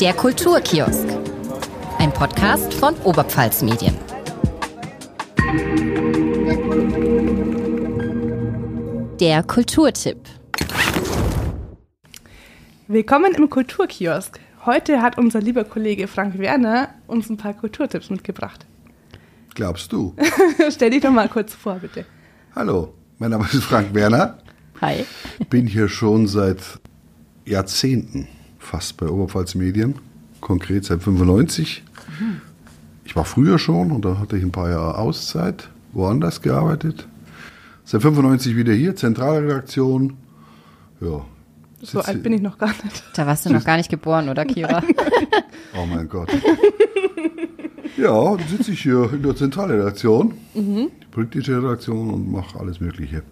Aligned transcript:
Der 0.00 0.12
Kulturkiosk. 0.12 1.08
Ein 1.98 2.12
Podcast 2.12 2.74
von 2.74 2.94
Oberpfalz 3.04 3.62
Medien. 3.62 3.96
Der 9.18 9.42
Kulturtipp. 9.42 10.18
Willkommen 12.88 13.32
im 13.36 13.48
Kulturkiosk. 13.48 14.38
Heute 14.66 15.00
hat 15.00 15.16
unser 15.16 15.40
lieber 15.40 15.64
Kollege 15.64 16.08
Frank 16.08 16.38
Werner 16.38 16.90
uns 17.06 17.30
ein 17.30 17.38
paar 17.38 17.54
Kulturtipps 17.54 18.10
mitgebracht. 18.10 18.66
Glaubst 19.54 19.90
du? 19.92 20.14
Stell 20.70 20.90
dich 20.90 21.00
doch 21.00 21.10
mal 21.10 21.30
kurz 21.30 21.54
vor, 21.54 21.76
bitte. 21.76 22.04
Hallo, 22.54 22.92
mein 23.16 23.30
Name 23.30 23.48
ist 23.50 23.64
Frank 23.64 23.94
Werner. 23.94 24.36
Hi. 24.82 25.06
Bin 25.48 25.66
hier 25.66 25.88
schon 25.88 26.26
seit 26.26 26.60
Jahrzehnten 27.46 28.28
fast 28.66 28.96
bei 28.96 29.08
Oberpfalz 29.08 29.54
Medien, 29.54 29.94
konkret 30.40 30.84
seit 30.84 31.02
95. 31.02 31.84
Ich 33.04 33.14
war 33.14 33.24
früher 33.24 33.58
schon 33.58 33.92
und 33.92 34.04
da 34.04 34.18
hatte 34.18 34.36
ich 34.36 34.42
ein 34.42 34.50
paar 34.52 34.68
Jahre 34.68 34.98
Auszeit, 34.98 35.70
woanders 35.92 36.42
gearbeitet. 36.42 37.06
Seit 37.84 38.02
95 38.02 38.56
wieder 38.56 38.72
hier, 38.72 38.96
Zentralredaktion. 38.96 40.14
Ja. 41.00 41.24
So 41.80 42.00
alt 42.00 42.22
bin 42.24 42.32
ich 42.32 42.42
noch 42.42 42.58
gar 42.58 42.70
nicht. 42.82 43.04
Da 43.14 43.26
warst 43.26 43.46
du 43.46 43.50
noch 43.50 43.64
gar 43.64 43.76
nicht 43.76 43.88
geboren, 43.90 44.28
oder 44.28 44.44
Kira? 44.44 44.82
Oh 45.78 45.86
mein 45.86 46.08
Gott. 46.08 46.30
ja, 47.96 48.36
dann 48.36 48.48
sitze 48.48 48.72
ich 48.72 48.82
hier 48.82 49.12
in 49.12 49.22
der 49.22 49.36
Zentralredaktion, 49.36 50.32
die 50.54 50.90
politische 51.10 51.58
Redaktion 51.58 52.10
und 52.10 52.32
mache 52.32 52.58
alles 52.58 52.80
Mögliche. 52.80 53.22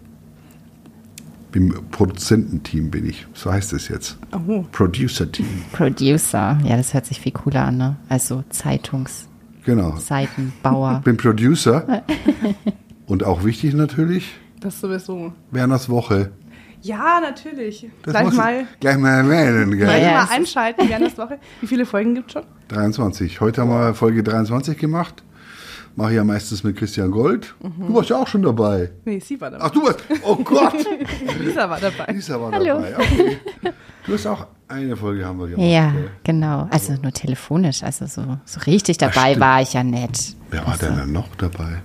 Im 1.55 1.73
Produzententeam 1.89 2.91
bin 2.91 3.07
ich, 3.07 3.25
so 3.33 3.49
heißt 3.49 3.71
es 3.71 3.87
jetzt. 3.87 4.17
Oh, 4.33 4.65
Producer-Team, 4.73 5.47
Producer. 5.71 6.59
Ja, 6.65 6.75
das 6.75 6.93
hört 6.93 7.05
sich 7.05 7.21
viel 7.21 7.31
cooler 7.31 7.63
an, 7.63 7.77
ne? 7.77 7.95
Also 8.09 8.43
genau. 9.63 9.95
Zeitungsseitenbauer. 9.95 10.99
Bin 11.05 11.15
Producer 11.15 12.03
und 13.07 13.23
auch 13.23 13.45
wichtig 13.45 13.73
natürlich, 13.73 14.33
das 14.59 14.81
sowieso. 14.81 15.31
Werners 15.51 15.87
Woche. 15.87 16.33
Ja, 16.81 17.21
natürlich. 17.21 17.89
Das 18.03 18.11
Gleich 18.11 18.33
mal, 18.33 18.67
gleich 18.81 18.97
mal 18.97 19.11
erwähnen, 19.11 19.71
gell? 19.71 19.85
gleich 19.85 20.03
Ja, 20.03 20.25
mal 20.25 20.27
einschalten 20.29 20.89
der 20.89 20.99
Woche. 21.17 21.39
Wie 21.61 21.67
viele 21.67 21.85
Folgen 21.85 22.15
gibt 22.15 22.27
es 22.27 22.33
schon? 22.33 22.43
23. 22.67 23.39
Heute 23.39 23.61
haben 23.61 23.69
wir 23.69 23.93
Folge 23.93 24.23
23 24.23 24.77
gemacht. 24.77 25.23
Mache 25.97 26.09
ich 26.11 26.15
ja 26.17 26.23
meistens 26.25 26.63
mit 26.63 26.75
Christian 26.75 27.09
Gold. 27.09 27.55
Du 27.61 27.93
warst 27.93 28.09
ja 28.09 28.17
auch 28.17 28.27
schon 28.27 28.41
dabei. 28.41 28.91
Nee, 29.05 29.19
sie 29.19 29.39
war 29.39 29.49
dabei. 29.49 29.63
Ach, 29.65 29.69
du 29.71 29.83
warst. 29.83 29.99
Oh 30.23 30.35
Gott! 30.35 30.73
Lisa 31.39 31.69
war 31.69 31.79
dabei. 31.79 32.11
Lisa 32.11 32.39
war 32.41 32.51
Hallo. 32.51 32.65
dabei. 32.65 32.95
Okay. 32.97 33.37
Du 34.05 34.13
hast 34.13 34.27
auch 34.27 34.45
eine 34.67 34.95
Folge 34.97 35.25
haben 35.25 35.39
wir 35.39 35.47
gemacht. 35.47 35.65
Ja, 35.67 35.91
gell? 35.91 36.09
genau. 36.23 36.67
Also 36.69 36.93
nur 37.01 37.13
telefonisch. 37.13 37.81
Also 37.81 38.07
so, 38.07 38.37
so 38.43 38.59
richtig 38.67 38.97
dabei 38.97 39.39
war 39.39 39.61
ich 39.61 39.73
ja 39.73 39.83
nicht. 39.83 40.35
Wer 40.49 40.67
war 40.67 40.77
denn 40.77 40.97
dann 40.97 41.11
noch 41.13 41.33
dabei? 41.37 41.81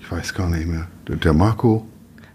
Ich 0.00 0.10
weiß 0.12 0.34
gar 0.34 0.48
nicht 0.50 0.66
mehr. 0.66 0.86
Der, 1.08 1.32
Marco. 1.32 1.86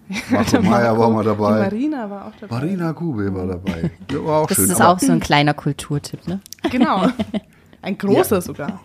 Marco 0.31 0.61
Meyer 0.61 0.97
war 0.97 1.09
mal 1.11 1.21
Die 1.21 1.27
dabei. 1.29 1.51
Marina 1.59 2.09
war 2.09 2.25
auch 2.27 2.31
dabei. 2.39 2.55
Marina 2.55 2.93
Kube 2.93 3.33
war 3.33 3.45
dabei. 3.45 3.91
Der 4.11 4.25
war 4.25 4.41
auch 4.41 4.47
Das 4.47 4.57
schön. 4.57 4.65
ist 4.71 4.81
aber 4.81 4.89
auch 4.93 4.99
so 4.99 5.11
ein 5.11 5.19
kleiner 5.19 5.53
Kulturtipp, 5.53 6.27
ne? 6.27 6.39
Genau. 6.71 7.07
Ein 7.81 7.97
großer 7.99 8.41
sogar. 8.41 8.81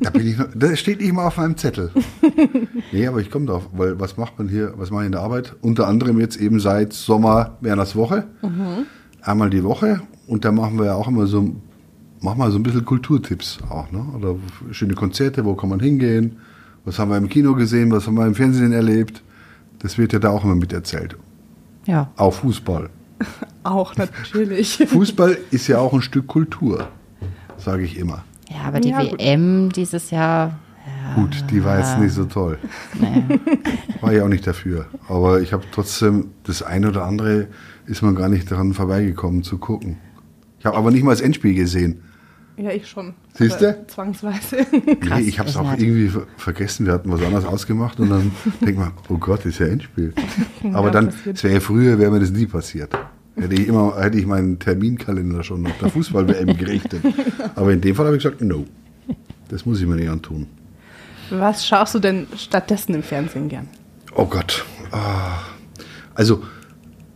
Da 0.00 0.10
bin 0.10 0.26
ich 0.26 0.36
das 0.54 0.78
steht 0.78 1.00
nicht 1.00 1.12
mal 1.12 1.26
auf 1.26 1.36
meinem 1.36 1.56
Zettel. 1.56 1.90
nee, 2.92 3.06
aber 3.06 3.20
ich 3.20 3.30
komme 3.30 3.46
drauf, 3.46 3.68
weil 3.72 3.98
was 4.00 4.16
macht 4.16 4.38
man 4.38 4.48
hier, 4.48 4.74
was 4.76 4.90
mache 4.90 5.02
ich 5.02 5.06
in 5.06 5.12
der 5.12 5.20
Arbeit? 5.20 5.54
Unter 5.60 5.86
anderem 5.86 6.18
jetzt 6.20 6.36
eben 6.36 6.60
seit 6.60 6.92
Sommer 6.92 7.56
Werners 7.60 7.94
Woche. 7.94 8.24
Einmal 9.22 9.50
die 9.50 9.62
Woche. 9.62 10.00
Und 10.26 10.44
da 10.44 10.52
machen 10.52 10.78
wir 10.78 10.86
ja 10.86 10.94
auch 10.94 11.08
immer 11.08 11.26
so, 11.26 11.54
machen 12.20 12.38
wir 12.38 12.50
so 12.50 12.58
ein 12.58 12.62
bisschen 12.62 12.84
Kulturtipps 12.84 13.58
auch, 13.68 13.90
ne? 13.92 14.04
Oder 14.16 14.36
schöne 14.72 14.94
Konzerte, 14.94 15.44
wo 15.44 15.54
kann 15.54 15.68
man 15.68 15.80
hingehen? 15.80 16.38
Was 16.84 16.98
haben 16.98 17.10
wir 17.10 17.16
im 17.16 17.28
Kino 17.28 17.54
gesehen? 17.54 17.90
Was 17.92 18.06
haben 18.06 18.14
wir 18.14 18.26
im 18.26 18.34
Fernsehen 18.34 18.72
erlebt? 18.72 19.22
Das 19.78 19.96
wird 19.98 20.12
ja 20.12 20.18
da 20.18 20.30
auch 20.30 20.44
immer 20.44 20.54
miterzählt. 20.54 21.16
Ja. 21.86 22.10
Auch 22.16 22.34
Fußball. 22.34 22.90
Auch 23.62 23.96
natürlich. 23.96 24.76
Fußball 24.86 25.38
ist 25.50 25.68
ja 25.68 25.78
auch 25.78 25.94
ein 25.94 26.02
Stück 26.02 26.26
Kultur, 26.26 26.88
sage 27.56 27.84
ich 27.84 27.96
immer. 27.96 28.24
Ja, 28.54 28.62
aber 28.68 28.80
die 28.80 28.90
Ja, 28.90 29.02
gut. 29.02 29.18
WM 29.18 29.70
dieses 29.70 30.10
Jahr, 30.10 30.58
Gut, 31.16 31.44
die 31.50 31.64
war 31.64 31.78
jetzt 31.78 31.98
nicht 31.98 32.12
so 32.12 32.24
toll. 32.26 32.58
War 34.00 34.12
ich 34.12 34.20
auch 34.20 34.28
nicht 34.28 34.46
dafür. 34.46 34.86
Aber 35.08 35.40
ich 35.40 35.52
habe 35.52 35.62
trotzdem 35.72 36.30
das 36.44 36.62
eine 36.62 36.88
oder 36.88 37.04
andere 37.04 37.46
ist 37.86 38.02
man 38.02 38.14
gar 38.14 38.28
nicht 38.28 38.50
daran 38.50 38.74
vorbeigekommen 38.74 39.42
zu 39.42 39.56
gucken. 39.58 39.96
Ich 40.58 40.66
habe 40.66 40.76
aber 40.76 40.90
nicht 40.90 41.02
mal 41.04 41.12
das 41.12 41.20
Endspiel 41.20 41.54
gesehen. 41.54 42.02
Ja, 42.56 42.70
ich 42.70 42.86
schon. 42.86 43.14
Siehst 43.34 43.60
du? 43.62 43.84
Zwangsweise. 43.86 44.58
Nee, 44.72 45.20
ich 45.22 45.38
habe 45.38 45.48
es 45.48 45.56
auch 45.56 45.72
irgendwie 45.72 46.08
ver- 46.08 46.26
vergessen. 46.36 46.86
Wir 46.86 46.92
hatten 46.92 47.10
was 47.10 47.22
anderes 47.22 47.44
ausgemacht 47.46 47.98
und 48.00 48.10
dann 48.10 48.30
denkt 48.60 48.78
man, 48.78 48.92
oh 49.08 49.16
Gott, 49.18 49.44
ist 49.46 49.58
ja 49.60 49.66
Endspiel. 49.66 50.12
Aber 50.72 50.86
Ja, 50.88 50.92
dann, 50.92 51.08
es 51.32 51.42
wäre 51.44 51.54
ja 51.54 51.60
früher, 51.60 51.98
wäre 51.98 52.10
mir 52.10 52.20
das 52.20 52.30
nie 52.30 52.46
passiert. 52.46 52.96
Hätte 53.36 53.54
ich 53.54 53.66
immer, 53.66 54.00
hätte 54.00 54.18
ich 54.18 54.26
meinen 54.26 54.58
Terminkalender 54.58 55.42
schon 55.42 55.62
nach 55.62 55.76
der 55.78 55.90
Fußball-WM 55.90 56.56
gerichtet. 56.58 57.02
Aber 57.54 57.72
in 57.72 57.80
dem 57.80 57.94
Fall 57.94 58.06
habe 58.06 58.16
ich 58.16 58.22
gesagt, 58.22 58.40
no, 58.42 58.64
das 59.48 59.66
muss 59.66 59.80
ich 59.80 59.86
mir 59.86 59.96
nicht 59.96 60.08
antun. 60.08 60.46
Was 61.30 61.66
schaust 61.66 61.94
du 61.94 61.98
denn 61.98 62.26
stattdessen 62.36 62.94
im 62.94 63.02
Fernsehen 63.02 63.48
gern? 63.48 63.68
Oh 64.14 64.26
Gott. 64.26 64.64
Ah. 64.92 65.38
Also, 66.14 66.44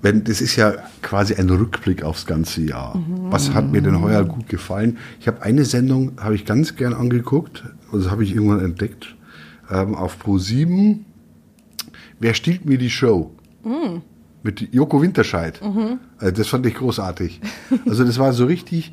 wenn, 0.03 0.25
das 0.25 0.41
ist 0.41 0.57
ja 0.57 0.75
quasi 1.03 1.35
ein 1.35 1.51
Rückblick 1.51 2.03
aufs 2.03 2.27
ganze 2.27 2.63
Jahr. 2.63 3.01
Was 3.31 3.53
hat 3.55 3.71
mir 3.71 3.83
denn 3.83 4.01
heuer 4.01 4.25
gut 4.25 4.49
gefallen? 4.49 4.99
Ich 5.21 5.27
habe 5.29 5.43
eine 5.43 5.65
Sendung, 5.65 6.13
habe 6.21 6.35
ich 6.35 6.45
ganz 6.45 6.77
gern 6.77 6.95
angeguckt, 6.95 7.65
also 7.93 8.11
habe 8.11 8.25
ich 8.25 8.35
irgendwann 8.35 8.65
entdeckt, 8.65 9.17
ähm, 9.71 9.95
auf 9.95 10.19
Pro 10.19 10.39
7. 10.39 11.05
Wer 12.21 12.35
stiehlt 12.35 12.65
mir 12.65 12.79
die 12.79 12.91
Show? 12.91 13.33
Mit 14.43 14.73
Joko 14.73 15.03
Winterscheid. 15.03 15.61
Äh, 16.21 16.33
das 16.33 16.49
fand 16.49 16.67
ich 16.67 16.75
großartig. 16.75 17.41
Also 17.87 18.05
das 18.05 18.19
war 18.19 18.33
so 18.33 18.47
richtig, 18.47 18.93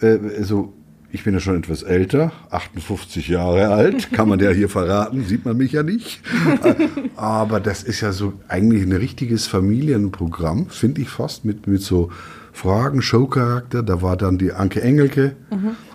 äh, 0.00 0.18
so, 0.42 0.72
ich 1.10 1.24
bin 1.24 1.34
ja 1.34 1.40
schon 1.40 1.56
etwas 1.56 1.82
älter, 1.82 2.32
58 2.50 3.28
Jahre 3.28 3.68
alt, 3.68 4.12
kann 4.12 4.28
man 4.28 4.38
ja 4.40 4.50
hier 4.50 4.68
verraten, 4.78 5.24
sieht 5.24 5.44
man 5.44 5.56
mich 5.56 5.72
ja 5.72 5.82
nicht. 5.82 6.20
Äh, 6.62 6.88
Aber 7.16 7.60
das 7.60 7.82
ist 7.82 8.00
ja 8.00 8.12
so 8.12 8.34
eigentlich 8.48 8.82
ein 8.82 8.92
richtiges 8.92 9.46
Familienprogramm, 9.46 10.66
finde 10.68 11.00
ich 11.02 11.08
fast, 11.08 11.44
mit, 11.44 11.66
mit 11.66 11.82
so 11.82 12.10
Fragen, 12.52 13.00
Showcharakter. 13.02 13.82
Da 13.82 14.02
war 14.02 14.16
dann 14.16 14.36
die 14.38 14.52
Anke 14.52 14.82
Engelke 14.82 15.36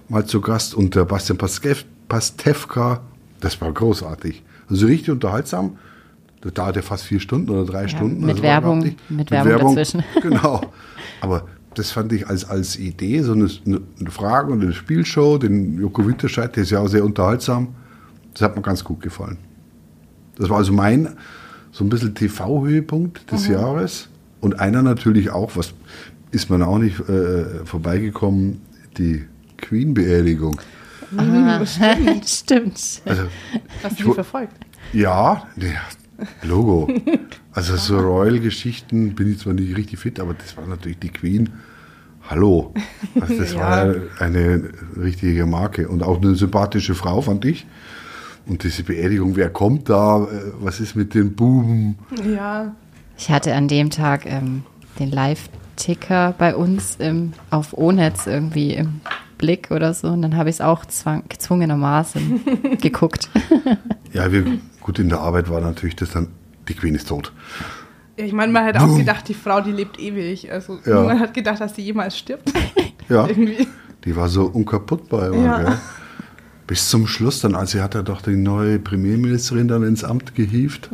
mal 0.09 0.25
zu 0.25 0.41
Gast 0.41 0.73
und 0.73 0.95
der 0.95 1.05
Bastian 1.05 1.37
Pastewka. 1.37 3.01
Das 3.39 3.61
war 3.61 3.71
großartig. 3.71 4.43
Also 4.69 4.87
richtig 4.87 5.11
unterhaltsam. 5.11 5.77
Das 6.41 6.53
dauerte 6.53 6.81
fast 6.83 7.03
vier 7.05 7.19
Stunden 7.19 7.49
oder 7.49 7.65
drei 7.65 7.87
Stunden. 7.87 8.21
mit 8.21 8.29
also 8.31 8.43
Werbung- 8.43 8.81
überhaupt 8.81 9.11
mit 9.11 9.31
Werbung 9.31 9.75
dazwischen. 9.75 10.03
Genau. 10.21 10.61
Aber 11.21 11.47
das 11.73 11.91
fand 11.91 12.11
ich 12.13 12.27
als, 12.27 12.45
als 12.45 12.77
Idee, 12.77 13.21
so 13.21 13.33
eine, 13.33 13.49
eine 13.65 14.11
Frage- 14.11 14.51
und 14.51 14.61
eine 14.61 14.73
Spielshow, 14.73 15.37
den 15.37 15.79
Joko 15.79 16.05
Winterscheid, 16.07 16.55
der 16.55 16.63
ist 16.63 16.69
ja 16.71 16.79
auch 16.79 16.87
sehr 16.87 17.03
unterhaltsam. 17.03 17.69
Das 18.33 18.41
hat 18.43 18.55
mir 18.55 18.61
ganz 18.61 18.83
gut 18.83 19.01
gefallen. 19.01 19.37
Das 20.35 20.49
war 20.49 20.57
also 20.57 20.71
mein, 20.73 21.15
so 21.71 21.83
ein 21.83 21.89
bisschen 21.89 22.13
TV-Höhepunkt 22.15 23.31
des 23.31 23.47
Jahres. 23.47 24.09
Und 24.41 24.59
einer 24.59 24.83
natürlich 24.83 25.31
auch, 25.31 25.55
was 25.55 25.73
ist 26.31 26.49
man 26.51 26.61
auch 26.61 26.77
nicht 26.77 26.99
äh, 27.09 27.65
vorbeigekommen, 27.65 28.61
die 28.99 29.25
Queen-Beerdigung. 29.57 30.59
Ah, 31.17 31.65
stimmt. 32.25 33.01
Also, 33.05 33.23
Hast 33.83 33.99
du 33.99 34.03
die 34.09 34.13
verfolgt? 34.13 34.53
ja, 34.93 35.43
der 35.55 35.71
Logo. 36.43 36.87
Also 37.53 37.75
so 37.75 37.97
Royal-Geschichten 37.97 39.15
bin 39.15 39.31
ich 39.31 39.39
zwar 39.39 39.53
nicht 39.53 39.75
richtig 39.75 39.97
fit, 39.97 40.19
aber 40.19 40.35
das 40.35 40.55
war 40.57 40.67
natürlich 40.67 40.99
die 40.99 41.09
Queen. 41.09 41.49
Hallo. 42.29 42.71
Also 43.19 43.35
das 43.39 43.53
Ja. 43.55 43.59
war 43.59 43.95
eine 44.19 44.69
richtige 44.95 45.47
Marke 45.47 45.87
und 45.87 46.03
auch 46.03 46.21
eine 46.21 46.35
sympathische 46.35 46.93
Frau, 46.93 47.19
fand 47.21 47.45
ich. 47.45 47.65
Und 48.45 48.61
diese 48.63 48.83
Beerdigung, 48.83 49.35
wer 49.35 49.49
kommt 49.49 49.89
da? 49.89 50.23
Äh, 50.25 50.27
Was 50.59 50.79
ist 50.79 50.95
mit 50.95 51.15
den 51.15 51.33
Buben? 51.33 51.97
Ja. 52.31 52.75
Ich 53.17 53.31
hatte 53.31 53.55
an 53.55 53.67
dem 53.67 53.89
Tag 53.89 54.27
ähm, 54.27 54.61
den 54.99 55.09
Live-Ticker 55.09 56.35
bei 56.37 56.55
uns 56.55 56.97
im, 56.99 57.33
auf 57.49 57.73
O-Netz 57.73 58.27
irgendwie 58.27 58.73
im 58.75 59.01
Blick 59.37 59.71
oder 59.71 59.93
so. 59.93 60.07
Und 60.09 60.21
dann 60.21 60.35
habe 60.35 60.49
ich 60.49 60.55
es 60.57 60.61
auch 60.61 60.85
zwang, 60.85 61.23
gezwungenermaßen 61.29 62.41
geguckt. 62.81 63.29
Ja, 64.13 64.31
wir, 64.31 64.45
gut, 64.81 64.99
in 64.99 65.09
der 65.09 65.19
Arbeit 65.19 65.49
war 65.49 65.61
natürlich 65.61 65.95
das 65.95 66.11
dann, 66.11 66.27
die 66.67 66.73
Queen 66.73 66.95
ist 66.95 67.07
tot. 67.07 67.31
Ja, 68.17 68.25
Ich 68.25 68.33
meine, 68.33 68.51
man 68.51 68.65
hat 68.65 68.77
auch 68.79 68.97
gedacht, 68.97 69.27
die 69.27 69.33
Frau, 69.33 69.61
die 69.61 69.71
lebt 69.71 69.99
ewig. 69.99 70.51
Also 70.51 70.79
Ja. 70.85 71.03
man 71.03 71.19
hat 71.19 71.33
gedacht, 71.33 71.61
dass 71.61 71.75
sie 71.75 71.81
jemals 71.83 72.17
stirbt. 72.17 72.51
Ja, 73.09 73.25
Irgendwie. 73.25 73.65
die 74.03 74.17
war 74.17 74.27
so 74.27 74.47
unkaputtbar 74.47 75.27
immer, 75.27 75.43
Ja. 75.43 75.63
gell? 75.63 75.77
Bis 76.67 76.89
zum 76.89 77.07
Schluss 77.07 77.39
dann, 77.39 77.55
als 77.55 77.71
sie 77.71 77.79
hat 77.81 77.95
er 77.95 78.03
doch 78.03 78.21
die 78.21 78.35
neue 78.35 78.79
Premierministerin 78.79 79.69
dann 79.69 79.83
ins 79.83 80.03
Amt 80.03 80.35
gehievt. 80.35 80.89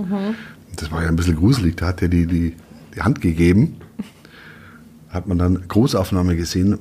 Das 0.75 0.92
war 0.92 1.01
ja 1.01 1.07
ein 1.10 1.16
bisschen 1.16 1.36
gruselig, 1.36 1.78
da 1.78 1.88
hat 1.88 2.04
er 2.04 2.10
die, 2.10 2.28
die, 2.28 2.56
die 2.96 3.01
Hand 3.01 3.19
gegeben. 3.22 3.78
Hat 5.10 5.28
man 5.28 5.39
dann 5.39 5.68
Großaufnahme 5.68 6.36
gesehen, 6.36 6.78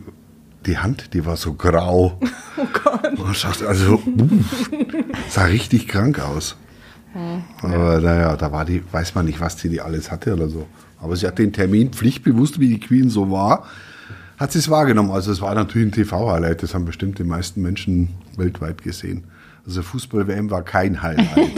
die 0.67 0.79
Hand, 0.79 1.14
die 1.14 1.25
war 1.26 1.37
so 1.37 1.55
grau. 1.55 2.19
Oh 2.59 2.67
Gott. 2.85 3.19
Und 3.19 3.35
sagst, 3.35 3.62
also, 3.62 3.94
uff, 3.94 4.03
sah 5.31 5.44
richtig 5.44 5.88
krank 5.88 6.20
aus. 6.20 6.55
Aber 7.62 7.99
naja, 7.99 8.37
da 8.37 8.53
war 8.53 8.67
die, 8.67 8.82
weiß 8.93 9.14
man 9.14 9.25
nicht, 9.25 9.41
was 9.41 9.56
die, 9.56 9.70
die 9.70 9.81
alles 9.81 10.11
hatte 10.11 10.35
oder 10.35 10.50
so. 10.50 10.67
Aber 11.00 11.17
sie 11.17 11.26
hat 11.26 11.38
den 11.38 11.55
Termin 11.55 11.93
pflichtbewusst, 11.93 12.61
wie 12.61 12.69
die 12.69 12.79
Queen 12.79 13.09
so 13.09 13.31
war, 13.31 13.67
hat 14.38 14.53
sie 14.53 14.59
es 14.59 14.69
wahrgenommen. 14.69 15.11
Also 15.11 15.32
es 15.32 15.41
war 15.41 15.55
natürlich 15.55 15.88
ein 15.88 15.93
TV-Highlight, 15.93 16.62
das 16.62 16.75
haben 16.75 16.85
bestimmt 16.85 17.19
die 17.19 17.25
meisten 17.25 17.62
Menschen 17.62 18.11
weltweit 18.37 18.82
gesehen. 18.82 19.25
Also 19.64 19.82
Fußball-WM 19.82 20.50
war 20.50 20.62
kein 20.62 21.03
Highlight. 21.03 21.53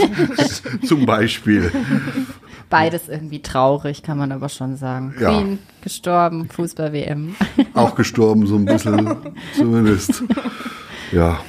Zum 0.87 1.07
Beispiel. 1.07 1.71
Beides 2.69 3.09
irgendwie 3.09 3.41
traurig, 3.41 4.03
kann 4.03 4.19
man 4.19 4.31
aber 4.33 4.49
schon 4.49 4.77
sagen. 4.77 5.15
Ja. 5.19 5.31
Queen 5.41 5.59
gestorben, 5.83 6.49
Fußball-WM. 6.49 7.35
Auch 7.75 7.95
gestorben, 7.95 8.47
so 8.47 8.57
ein 8.57 8.65
bisschen 8.67 9.17
zumindest. 9.57 10.23
Ja, 11.13 11.41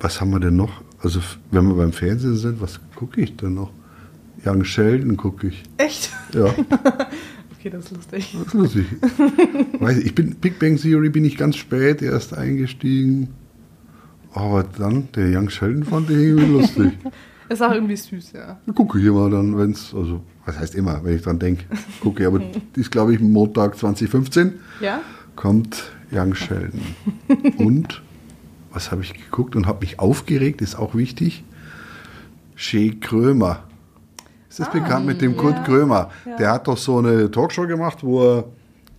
was 0.00 0.20
haben 0.20 0.30
wir 0.30 0.40
denn 0.40 0.56
noch? 0.56 0.80
Also 1.02 1.20
wenn 1.50 1.66
wir 1.68 1.74
beim 1.74 1.92
Fernsehen 1.92 2.36
sind, 2.36 2.60
was 2.60 2.80
gucke 2.96 3.20
ich 3.20 3.36
denn 3.36 3.54
noch? 3.54 3.70
Young 4.44 4.64
Sheldon 4.64 5.16
gucke 5.16 5.48
ich. 5.48 5.62
Echt? 5.76 6.10
Ja, 6.34 6.46
Okay, 7.58 7.68
das 7.68 7.84
ist 7.84 7.90
lustig. 7.92 8.32
das 8.38 8.46
ist 8.46 8.54
lustig. 8.54 8.86
Weiß 9.80 9.98
ich, 9.98 10.06
ich 10.06 10.14
bin 10.14 10.34
Big 10.36 10.58
Bang 10.58 10.78
Theory 10.78 11.10
bin 11.10 11.26
ich 11.26 11.36
ganz 11.36 11.56
spät 11.56 12.00
erst 12.00 12.32
eingestiegen. 12.34 13.28
Aber 14.32 14.62
dann, 14.62 15.08
der 15.14 15.26
Young 15.36 15.50
Sheldon 15.50 15.84
fand 15.84 16.10
ich 16.10 16.16
irgendwie 16.16 16.52
lustig. 16.52 16.92
Ist 17.48 17.62
auch 17.62 17.72
irgendwie 17.72 17.96
süß, 17.96 18.32
ja. 18.32 18.60
Ich 18.64 18.74
gucke 18.76 19.00
ich 19.00 19.04
immer 19.04 19.28
dann, 19.28 19.58
wenn 19.58 19.72
es, 19.72 19.92
also, 19.92 20.20
was 20.46 20.56
heißt 20.56 20.76
immer, 20.76 21.02
wenn 21.02 21.16
ich 21.16 21.22
dran 21.22 21.40
denke, 21.40 21.64
gucke 22.00 22.22
ich. 22.22 22.26
Aber 22.28 22.40
ist, 22.76 22.92
glaube 22.92 23.12
ich, 23.12 23.18
Montag 23.20 23.76
2015 23.76 24.54
Ja? 24.80 25.00
kommt 25.34 25.90
Young 26.12 26.34
Sheldon. 26.36 26.80
Und, 27.58 28.02
was 28.72 28.92
habe 28.92 29.02
ich 29.02 29.14
geguckt 29.14 29.56
und 29.56 29.66
habe 29.66 29.80
mich 29.80 29.98
aufgeregt, 29.98 30.62
ist 30.62 30.76
auch 30.78 30.94
wichtig, 30.94 31.42
Shea 32.54 32.92
Krömer. 33.00 33.64
Ist 34.48 34.60
das 34.60 34.70
bekannt 34.70 35.06
mit 35.06 35.20
dem 35.20 35.36
Kurt 35.36 35.64
Krömer? 35.64 36.10
Der 36.38 36.52
hat 36.52 36.68
doch 36.68 36.76
so 36.76 36.98
eine 36.98 37.30
Talkshow 37.32 37.66
gemacht, 37.66 37.98
wo 38.02 38.22
er 38.22 38.44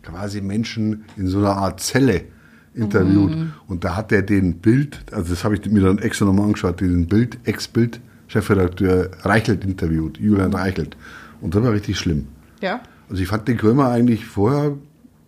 quasi 0.04 0.42
Menschen 0.42 1.06
in 1.16 1.28
so 1.28 1.40
einer 1.40 1.56
Art 1.56 1.80
Zelle 1.80 2.26
interviewt. 2.74 3.32
Und 3.68 3.84
da 3.84 3.96
hat 3.96 4.12
er 4.12 4.22
den 4.22 4.60
Bild, 4.60 5.00
also 5.12 5.30
das 5.30 5.44
habe 5.44 5.56
ich 5.56 5.66
mir 5.70 5.82
dann 5.82 5.98
extra 6.00 6.26
nochmal 6.26 6.46
angeschaut, 6.46 6.80
den 6.82 7.08
Bild, 7.08 7.38
Ex-Bild-Chefredakteur 7.44 9.12
Reichelt 9.24 9.64
interviewt, 9.66 10.18
Julian 10.20 10.54
Reichelt. 10.54 10.96
Und 11.42 11.54
das 11.56 11.64
war 11.64 11.74
richtig 11.74 11.98
schlimm. 12.00 12.28
Ja? 12.62 12.82
Also 13.10 13.22
ich 13.22 13.28
fand 13.28 13.48
den 13.48 13.58
Krömer 13.58 13.90
eigentlich 13.90 14.26
vorher 14.26 14.78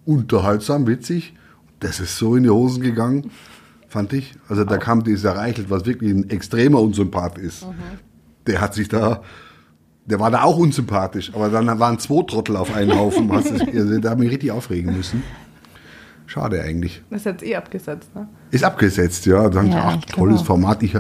unterhaltsam, 0.06 0.88
witzig. 0.88 1.34
Das 1.80 2.00
ist 2.00 2.18
so 2.18 2.36
in 2.36 2.44
die 2.44 2.50
Hosen 2.50 2.82
gegangen, 2.82 3.32
fand 3.90 4.14
ich. 4.14 4.36
Also 4.48 4.64
da 4.64 4.78
kam 4.78 5.04
dieser 5.04 5.36
Reichelt, 5.36 5.70
was 5.70 5.86
wirklich 5.86 6.14
ein 6.14 6.30
extremer 6.30 6.80
Unsympath 6.80 7.38
ist. 7.38 7.66
Der 8.48 8.62
hat 8.62 8.74
sich 8.74 8.88
da, 8.88 9.22
der 10.06 10.20
war 10.20 10.32
da 10.32 10.44
auch 10.44 10.58
unsympathisch, 10.58 11.34
aber 11.34 11.50
dann 11.50 11.68
waren 11.80 12.00
zwei 12.00 12.24
Trottel 12.24 12.56
auf 12.56 12.74
einen 12.74 12.98
Haufen. 12.98 13.30
Also 13.32 14.00
da 14.00 14.12
habe 14.12 14.24
ich 14.26 14.32
richtig 14.32 14.52
aufregen 14.52 14.96
müssen. 14.96 15.24
Schade 16.26 16.62
eigentlich. 16.62 17.02
Das 17.10 17.22
ist 17.22 17.26
jetzt 17.26 17.44
eh 17.44 17.56
abgesetzt, 17.56 18.14
ne? 18.16 18.28
Ist 18.52 18.64
abgesetzt, 18.64 19.26
ja. 19.26 19.50
Dann, 19.50 19.72
Ja, 19.72 19.98
ach, 20.00 20.06
tolles 20.06 20.42
auch. 20.42 20.46
Format. 20.46 20.82
Ich 20.84 20.96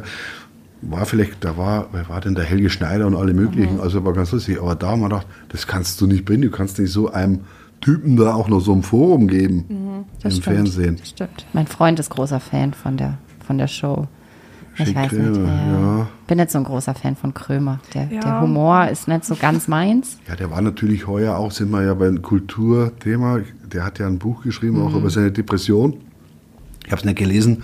war 0.82 1.06
vielleicht, 1.06 1.44
da 1.44 1.58
war, 1.58 1.88
wer 1.92 2.10
war 2.10 2.20
denn 2.22 2.36
der 2.36 2.44
Helge 2.44 2.70
Schneider 2.70 3.08
und 3.08 3.16
alle 3.16 3.34
möglichen, 3.34 3.80
also 3.80 4.04
war 4.04 4.14
ganz 4.14 4.32
lustig. 4.32 4.60
Aber 4.62 4.76
da 4.76 4.90
haben 4.90 5.02
wir 5.02 5.10
gedacht, 5.10 5.28
das 5.50 5.66
kannst 5.66 6.00
du 6.02 6.08
nicht 6.08 6.26
bringen. 6.26 6.42
Du 6.44 6.52
kannst 6.52 6.78
nicht 6.80 6.92
so 6.92 7.12
einem 7.12 7.42
Typen 7.82 8.16
da 8.18 8.34
auch 8.34 8.48
noch 8.50 8.60
so 8.60 8.74
ein 8.74 8.84
Forum 8.84 9.28
geben 9.28 9.66
im 10.24 10.30
stimmt. 10.32 10.44
Fernsehen. 10.44 10.98
Das 10.98 11.10
stimmt. 11.10 11.46
Mein 11.54 11.68
Freund 11.68 12.00
ist 12.00 12.10
großer 12.10 12.40
Fan 12.40 12.74
von 12.74 12.98
der, 12.98 13.18
von 13.46 13.58
der 13.58 13.68
Show. 13.68 14.08
Ich 14.78 14.96
weiß 14.96 15.12
nicht. 15.12 15.38
Ja. 15.38 15.44
ja. 15.46 16.08
Bin 16.28 16.38
nicht 16.38 16.52
so 16.52 16.58
ein 16.58 16.64
großer 16.64 16.94
Fan 16.96 17.16
von 17.16 17.34
Krömer. 17.34 17.80
Der, 17.94 18.08
Ja. 18.12 18.22
der 18.22 18.42
Humor 18.42 18.88
ist 18.88 19.08
nicht 19.08 19.26
so 19.26 19.36
ganz 19.36 19.68
meins. 19.68 20.18
Ja, 20.28 20.36
der 20.36 20.50
war 20.52 20.62
natürlich 20.62 21.08
heuer 21.08 21.38
auch, 21.38 21.52
sind 21.52 21.70
wir 21.72 21.84
ja 21.84 21.94
beim 21.94 22.22
Kulturthema. 22.22 23.40
Der 23.72 23.86
hat 23.86 24.00
ja 24.00 24.08
ein 24.08 24.20
Buch 24.20 24.44
geschrieben, 24.44 24.82
auch 24.82 24.96
über 24.96 25.10
seine 25.10 25.32
Depression. 25.32 25.96
Ich 26.86 26.92
habe 26.92 27.00
es 27.00 27.06
nicht 27.06 27.18
gelesen, 27.18 27.64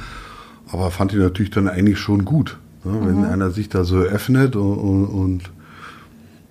aber 0.72 0.92
fand 0.92 1.14
ihn 1.14 1.20
natürlich 1.20 1.52
dann 1.52 1.68
eigentlich 1.68 2.00
schon 2.00 2.26
gut. 2.26 2.58
Ne? 2.84 2.94
Wenn 3.04 3.26
einer 3.26 3.50
sich 3.52 3.70
da 3.70 3.84
so 3.84 3.98
öffnet 3.98 4.56
und, 4.56 4.78
und, 4.78 5.06
und 5.06 5.52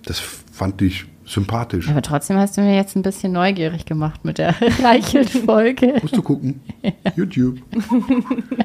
das 0.05 0.19
fand 0.19 0.81
ich 0.81 1.05
sympathisch. 1.29 1.87
Aber 1.89 2.01
trotzdem 2.01 2.37
hast 2.37 2.57
du 2.57 2.61
mir 2.61 2.75
jetzt 2.75 2.95
ein 2.95 3.03
bisschen 3.03 3.31
neugierig 3.31 3.85
gemacht 3.85 4.25
mit 4.25 4.39
der 4.39 4.55
Reichelt-Folge. 4.83 5.99
Musst 6.01 6.17
du 6.17 6.23
gucken. 6.23 6.61
YouTube. 7.15 7.59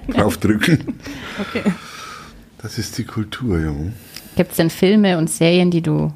Draufdrücken. 0.08 0.94
Okay. 1.40 1.70
Das 2.58 2.78
ist 2.78 2.96
die 2.96 3.04
Kultur, 3.04 3.60
Junge. 3.60 3.92
Gibt 4.36 4.52
es 4.52 4.56
denn 4.56 4.70
Filme 4.70 5.18
und 5.18 5.28
Serien, 5.28 5.70
die 5.70 5.82
du 5.82 6.12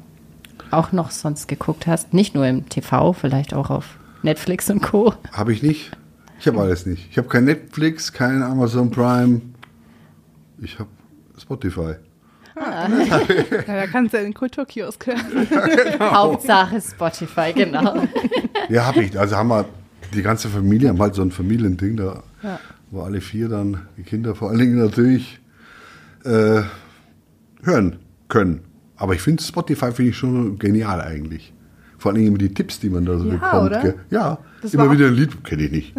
auch 0.71 0.91
noch 0.91 1.11
sonst 1.11 1.47
geguckt 1.47 1.85
hast? 1.85 2.13
Nicht 2.13 2.33
nur 2.33 2.45
im 2.47 2.67
TV, 2.67 3.13
vielleicht 3.13 3.53
auch 3.53 3.69
auf 3.69 3.97
Netflix 4.23 4.69
und 4.69 4.81
Co. 4.81 5.13
Habe 5.31 5.53
ich 5.53 5.61
nicht. 5.61 5.91
Ich 6.39 6.47
habe 6.47 6.59
alles 6.59 6.85
nicht. 6.85 7.07
Ich 7.11 7.17
habe 7.17 7.27
kein 7.27 7.45
Netflix, 7.45 8.11
kein 8.11 8.41
Amazon 8.41 8.89
Prime. 8.89 9.41
Ich 10.61 10.79
habe 10.79 10.89
Spotify. 11.37 11.95
Ja, 13.67 13.75
da 13.75 13.87
kannst 13.87 14.13
du 14.13 14.17
ja 14.17 14.23
den 14.23 14.33
Kulturkiosk 14.33 15.07
hören. 15.07 15.47
Hauptsache 15.99 16.81
Spotify, 16.81 17.53
genau. 17.53 18.03
Ja, 18.69 18.85
habe 18.85 19.03
ich. 19.03 19.17
Also 19.19 19.35
haben 19.37 19.49
wir, 19.49 19.65
die 20.13 20.21
ganze 20.21 20.49
Familie 20.49 20.89
haben 20.89 20.99
halt 21.01 21.15
so 21.15 21.21
ein 21.21 21.31
Familiending 21.31 21.97
da, 21.97 22.23
Ja. 22.43 22.59
wo 22.91 23.01
alle 23.01 23.21
vier 23.21 23.49
dann, 23.49 23.81
die 23.97 24.03
Kinder 24.03 24.35
vor 24.35 24.49
allen 24.49 24.59
Dingen 24.59 24.77
natürlich, 24.77 25.39
äh, 26.25 26.61
hören 27.63 27.97
können. 28.27 28.61
Aber 28.97 29.13
ich 29.15 29.21
finde 29.21 29.41
Spotify 29.41 29.91
finde 29.91 30.11
ich 30.11 30.17
schon 30.17 30.59
genial 30.59 31.01
eigentlich. 31.01 31.53
Vor 31.97 32.11
allen 32.11 32.21
Dingen 32.23 32.37
die 32.37 32.53
Tipps, 32.53 32.79
die 32.79 32.89
man 32.89 33.05
da 33.05 33.17
so 33.17 33.25
Ja, 33.25 33.31
bekommt. 33.35 33.65
oder? 33.71 33.81
Gell? 33.81 33.95
Ja, 34.09 34.37
Das 34.61 34.73
immer 34.73 34.85
war- 34.87 34.91
wieder 34.93 35.07
ein 35.07 35.13
Lied, 35.13 35.43
kenne 35.43 35.63
ich 35.63 35.71
nicht. 35.71 35.93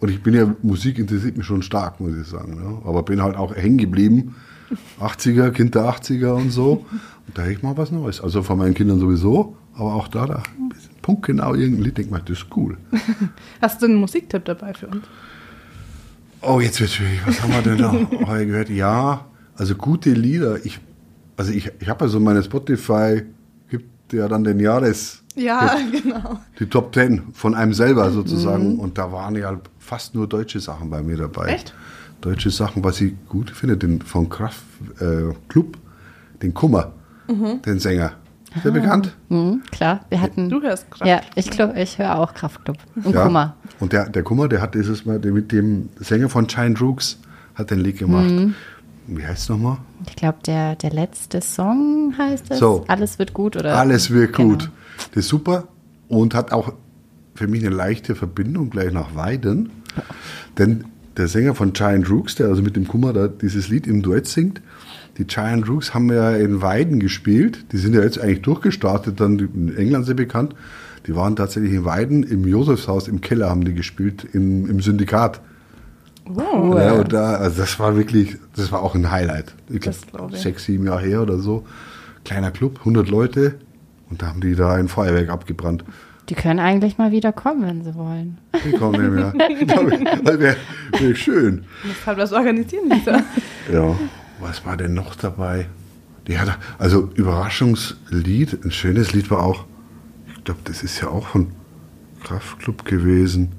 Und 0.00 0.08
ich 0.10 0.22
bin 0.22 0.34
ja, 0.34 0.54
Musik 0.62 0.98
interessiert 0.98 1.36
mich 1.36 1.46
schon 1.46 1.62
stark, 1.62 2.00
muss 2.00 2.16
ich 2.16 2.26
sagen. 2.26 2.54
Ne? 2.56 2.78
Aber 2.84 3.02
bin 3.02 3.22
halt 3.22 3.36
auch 3.36 3.54
hängen 3.54 3.78
geblieben. 3.78 4.34
80er, 5.00 5.50
Kind 5.50 5.74
der 5.74 5.82
80er 5.84 6.32
und 6.32 6.50
so. 6.50 6.84
Und 7.26 7.38
da 7.38 7.42
hätte 7.42 7.52
ich 7.52 7.62
mal 7.62 7.76
was 7.76 7.90
Neues. 7.90 8.20
Also 8.20 8.42
von 8.42 8.58
meinen 8.58 8.74
Kindern 8.74 8.98
sowieso, 8.98 9.56
aber 9.74 9.94
auch 9.94 10.08
da, 10.08 10.26
da 10.26 10.42
ein 10.58 10.68
bisschen 10.68 10.90
punktgenau 11.02 11.54
irgendein 11.54 11.84
Lied, 11.84 11.98
denk 11.98 12.10
mal, 12.10 12.20
das 12.24 12.38
ist 12.38 12.46
cool. 12.56 12.76
Hast 13.60 13.80
du 13.82 13.86
einen 13.86 13.96
Musiktipp 13.96 14.44
dabei 14.44 14.74
für 14.74 14.88
uns? 14.88 15.04
Oh, 16.40 16.60
jetzt 16.60 16.80
wird 16.80 16.90
schwierig. 16.90 17.20
Was 17.24 17.40
haben 17.42 17.52
wir 17.52 17.62
denn 17.62 17.78
da 17.78 17.92
heute 18.26 18.46
gehört? 18.46 18.68
Ja, 18.68 19.26
also 19.56 19.74
gute 19.76 20.10
Lieder. 20.10 20.64
Ich, 20.66 20.80
also 21.36 21.52
ich, 21.52 21.70
ich 21.78 21.88
habe 21.88 22.04
ja 22.04 22.08
so 22.08 22.18
meine 22.18 22.42
Spotify, 22.42 23.22
gibt 23.70 24.12
ja 24.12 24.26
dann 24.28 24.42
den 24.42 24.58
Jahres, 24.58 25.22
Ja, 25.36 25.76
genau. 25.92 26.40
die 26.58 26.66
Top 26.66 26.92
Ten 26.92 27.22
von 27.32 27.54
einem 27.54 27.72
selber 27.74 28.10
sozusagen. 28.10 28.78
Und 28.80 28.98
da 28.98 29.12
waren 29.12 29.36
ja 29.36 29.60
fast 29.78 30.14
nur 30.16 30.26
deutsche 30.28 30.58
Sachen 30.58 30.90
bei 30.90 31.02
mir 31.02 31.16
dabei. 31.16 31.46
Echt? 31.54 31.74
Deutsche 32.22 32.50
Sachen, 32.50 32.82
was 32.82 33.00
ich 33.02 33.12
gut 33.28 33.50
finde, 33.50 33.76
den 33.76 34.00
von 34.00 34.28
Kraft 34.30 34.62
äh, 35.00 35.34
Club, 35.48 35.76
den 36.42 36.54
Kummer, 36.54 36.92
den 37.28 37.78
Sänger. 37.78 38.12
Ist 38.54 38.64
der 38.64 38.70
bekannt? 38.70 39.14
Mhm, 39.30 39.62
klar, 39.70 40.00
wir 40.10 40.20
hatten. 40.20 40.48
Du 40.50 40.60
hörst 40.60 40.90
Kraftklub, 40.90 41.08
Ja, 41.08 41.20
ich, 41.36 41.50
glaub, 41.50 41.74
ich 41.76 41.98
höre 41.98 42.18
auch 42.18 42.34
Kraftclub. 42.34 42.76
Und 43.02 43.14
Ja. 43.14 43.24
Kummer. 43.24 43.56
Und 43.80 43.92
der, 43.92 44.08
der 44.10 44.22
Kummer, 44.22 44.48
der 44.48 44.60
hat 44.60 44.74
dieses 44.74 45.04
Mal 45.06 45.18
mit 45.18 45.52
dem 45.52 45.88
Sänger 45.98 46.28
von 46.28 46.46
Giant 46.46 46.80
Rooks 46.80 47.18
hat 47.54 47.70
den 47.70 47.80
Lied 47.80 47.98
gemacht. 47.98 48.54
Wie 49.06 49.26
heißt 49.26 49.42
es 49.44 49.48
nochmal? 49.48 49.78
Ich 50.06 50.16
glaube, 50.16 50.38
der, 50.46 50.76
der 50.76 50.90
letzte 50.90 51.40
Song 51.40 52.14
heißt 52.16 52.50
es. 52.50 52.58
So. 52.58 52.84
Alles 52.88 53.18
wird 53.18 53.32
gut, 53.34 53.56
oder? 53.56 53.76
Alles 53.78 54.10
wird 54.10 54.34
Genau. 54.34 54.50
gut. 54.50 54.70
Das 55.14 55.24
ist 55.24 55.28
super 55.28 55.68
und 56.08 56.34
hat 56.34 56.52
auch 56.52 56.72
für 57.34 57.48
mich 57.48 57.64
eine 57.64 57.74
leichte 57.74 58.14
Verbindung 58.14 58.68
gleich 58.70 58.92
nach 58.92 59.14
Weiden. 59.16 59.70
Denn 60.58 60.84
der 61.16 61.28
Sänger 61.28 61.54
von 61.54 61.72
Giant 61.72 62.10
Rooks, 62.10 62.36
der 62.36 62.48
also 62.48 62.62
mit 62.62 62.76
dem 62.76 62.88
Kummer 62.88 63.12
da 63.12 63.28
dieses 63.28 63.68
Lied 63.68 63.86
im 63.86 64.02
Duett 64.02 64.26
singt, 64.26 64.62
die 65.18 65.26
Giant 65.26 65.68
Rooks 65.68 65.92
haben 65.92 66.10
ja 66.10 66.30
in 66.32 66.62
Weiden 66.62 66.98
gespielt. 66.98 67.66
Die 67.72 67.76
sind 67.76 67.94
ja 67.94 68.02
jetzt 68.02 68.18
eigentlich 68.18 68.42
durchgestartet, 68.42 69.20
dann 69.20 69.38
in 69.38 69.76
England 69.76 70.06
sehr 70.06 70.14
bekannt. 70.14 70.54
Die 71.06 71.14
waren 71.14 71.36
tatsächlich 71.36 71.72
in 71.72 71.84
Weiden 71.84 72.22
im 72.22 72.46
Josefshaus 72.46 73.08
im 73.08 73.20
Keller 73.20 73.50
haben 73.50 73.64
die 73.64 73.74
gespielt 73.74 74.26
im, 74.32 74.68
im 74.70 74.80
Syndikat. 74.80 75.40
Wow. 76.24 76.78
Ja, 76.78 76.92
und 76.92 77.12
da, 77.12 77.34
also 77.34 77.60
das 77.60 77.78
war 77.78 77.96
wirklich, 77.96 78.36
das 78.56 78.70
war 78.72 78.82
auch 78.82 78.94
ein 78.94 79.10
Highlight. 79.10 79.54
Ich 79.68 79.80
glaub, 79.80 79.94
Das 79.94 80.06
glaub 80.06 80.36
sechs, 80.36 80.64
sieben 80.64 80.86
Jahre 80.86 81.04
her 81.04 81.22
oder 81.22 81.38
so. 81.38 81.66
Kleiner 82.24 82.52
Club, 82.52 82.78
100 82.78 83.08
Leute. 83.08 83.56
Und 84.08 84.22
da 84.22 84.28
haben 84.28 84.40
die 84.40 84.54
da 84.54 84.74
ein 84.74 84.88
Feuerwerk 84.88 85.28
abgebrannt. 85.28 85.84
Die 86.28 86.34
können 86.34 86.60
eigentlich 86.60 86.98
mal 86.98 87.10
wieder 87.10 87.32
kommen, 87.32 87.66
wenn 87.66 87.82
sie 87.84 87.94
wollen. 87.94 88.38
Die 88.64 88.72
kommen 88.72 89.14
mehr. 89.14 89.32
Das 90.22 90.38
wäre 90.38 90.56
wär 90.98 91.14
schön. 91.14 91.64
Muss 91.84 92.06
halt 92.06 92.18
was 92.18 92.32
organisieren, 92.32 92.88
Lisa. 92.88 93.22
Ja, 93.72 93.96
was 94.40 94.64
war 94.64 94.76
denn 94.76 94.94
noch 94.94 95.14
dabei? 95.16 95.66
Die 96.28 96.38
hatte, 96.38 96.54
also 96.78 97.10
Überraschungslied, 97.14 98.64
ein 98.64 98.70
schönes 98.70 99.12
Lied 99.12 99.30
war 99.30 99.42
auch, 99.42 99.64
ich 100.36 100.44
glaube, 100.44 100.60
das 100.64 100.82
ist 100.82 101.00
ja 101.00 101.08
auch 101.08 101.26
von 101.26 101.48
Kraftklub 102.22 102.84
gewesen, 102.84 103.50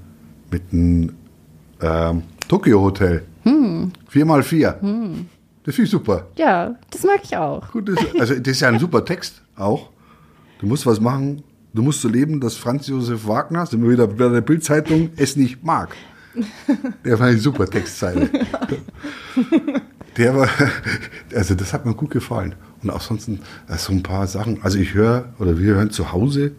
mit 0.49 0.61
einem, 0.71 1.13
ähm, 1.81 2.23
Tokyo 2.47 2.81
Hotel. 2.81 3.23
Vier 4.07 4.25
mal 4.25 4.43
vier. 4.43 4.79
Das 5.63 5.75
finde 5.75 5.85
ich 5.85 5.89
super. 5.89 6.27
Ja, 6.37 6.75
das 6.91 7.03
mag 7.03 7.19
ich 7.23 7.35
auch. 7.35 7.69
Gut, 7.71 7.89
das, 7.89 7.97
also 8.19 8.35
das 8.35 8.47
ist 8.53 8.59
ja 8.61 8.69
ein 8.69 8.79
super 8.79 9.03
Text 9.03 9.41
auch. 9.57 9.89
Du 10.59 10.67
musst 10.67 10.85
was 10.85 11.01
machen, 11.01 11.43
du 11.73 11.81
musst 11.81 12.01
so 12.01 12.07
leben, 12.07 12.39
dass 12.39 12.55
Franz 12.55 12.87
Josef 12.87 13.27
Wagner, 13.27 13.65
sind 13.65 13.83
wir 13.83 13.91
wieder 13.91 14.07
bei 14.07 14.29
der 14.29 14.41
Bildzeitung, 14.41 15.09
es 15.15 15.35
nicht 15.35 15.63
mag. 15.63 15.95
Der 17.05 17.19
war 17.19 17.27
eine 17.27 17.37
super 17.37 17.67
Textzeile. 17.67 18.29
Der 20.17 20.35
war, 20.35 20.49
also 21.33 21.55
das 21.55 21.73
hat 21.73 21.85
mir 21.85 21.93
gut 21.93 22.11
gefallen. 22.11 22.55
Und 22.81 22.89
auch 22.89 23.01
sonst 23.01 23.29
äh, 23.29 23.37
so 23.77 23.93
ein 23.93 24.03
paar 24.03 24.27
Sachen. 24.27 24.59
Also 24.61 24.77
ich 24.77 24.93
höre, 24.93 25.33
oder 25.39 25.57
wir 25.57 25.75
hören 25.75 25.89
zu 25.89 26.11
Hause 26.11 26.53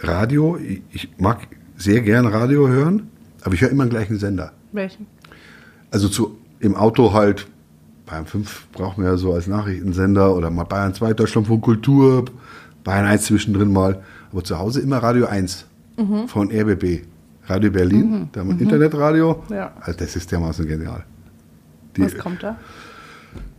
Radio. 0.00 0.56
Ich, 0.56 0.82
ich 0.92 1.08
mag 1.18 1.46
sehr 1.76 2.00
gern 2.00 2.26
Radio 2.26 2.68
hören, 2.68 3.10
aber 3.42 3.54
ich 3.54 3.60
höre 3.60 3.70
immer 3.70 3.84
den 3.84 3.90
gleichen 3.90 4.18
Sender. 4.18 4.52
Welchen? 4.72 5.06
Also 5.90 6.08
zu, 6.08 6.38
im 6.60 6.74
Auto 6.74 7.12
halt, 7.12 7.46
Bayern 8.06 8.26
5 8.26 8.68
brauchen 8.72 9.04
wir 9.04 9.12
ja 9.12 9.16
so 9.16 9.32
als 9.32 9.46
Nachrichtensender 9.46 10.34
oder 10.34 10.50
mal 10.50 10.64
Bayern 10.64 10.94
2, 10.94 11.14
Deutschlandfunk 11.14 11.62
Kultur, 11.62 12.24
Bayern 12.84 13.06
1 13.06 13.24
zwischendrin 13.24 13.72
mal. 13.72 14.02
Aber 14.32 14.42
zu 14.44 14.58
Hause 14.58 14.80
immer 14.80 14.98
Radio 14.98 15.26
1 15.26 15.66
von 16.26 16.50
RBB. 16.50 17.02
Radio 17.46 17.70
Berlin, 17.70 18.28
da 18.32 18.40
haben 18.40 18.50
wir 18.56 18.60
Internetradio. 18.60 19.42
Ja. 19.50 19.72
Also 19.80 19.98
das 19.98 20.16
ist 20.16 20.30
dermaßen 20.32 20.66
genial. 20.66 21.04
Die, 21.96 22.02
Was 22.02 22.16
kommt 22.16 22.42
da? 22.42 22.56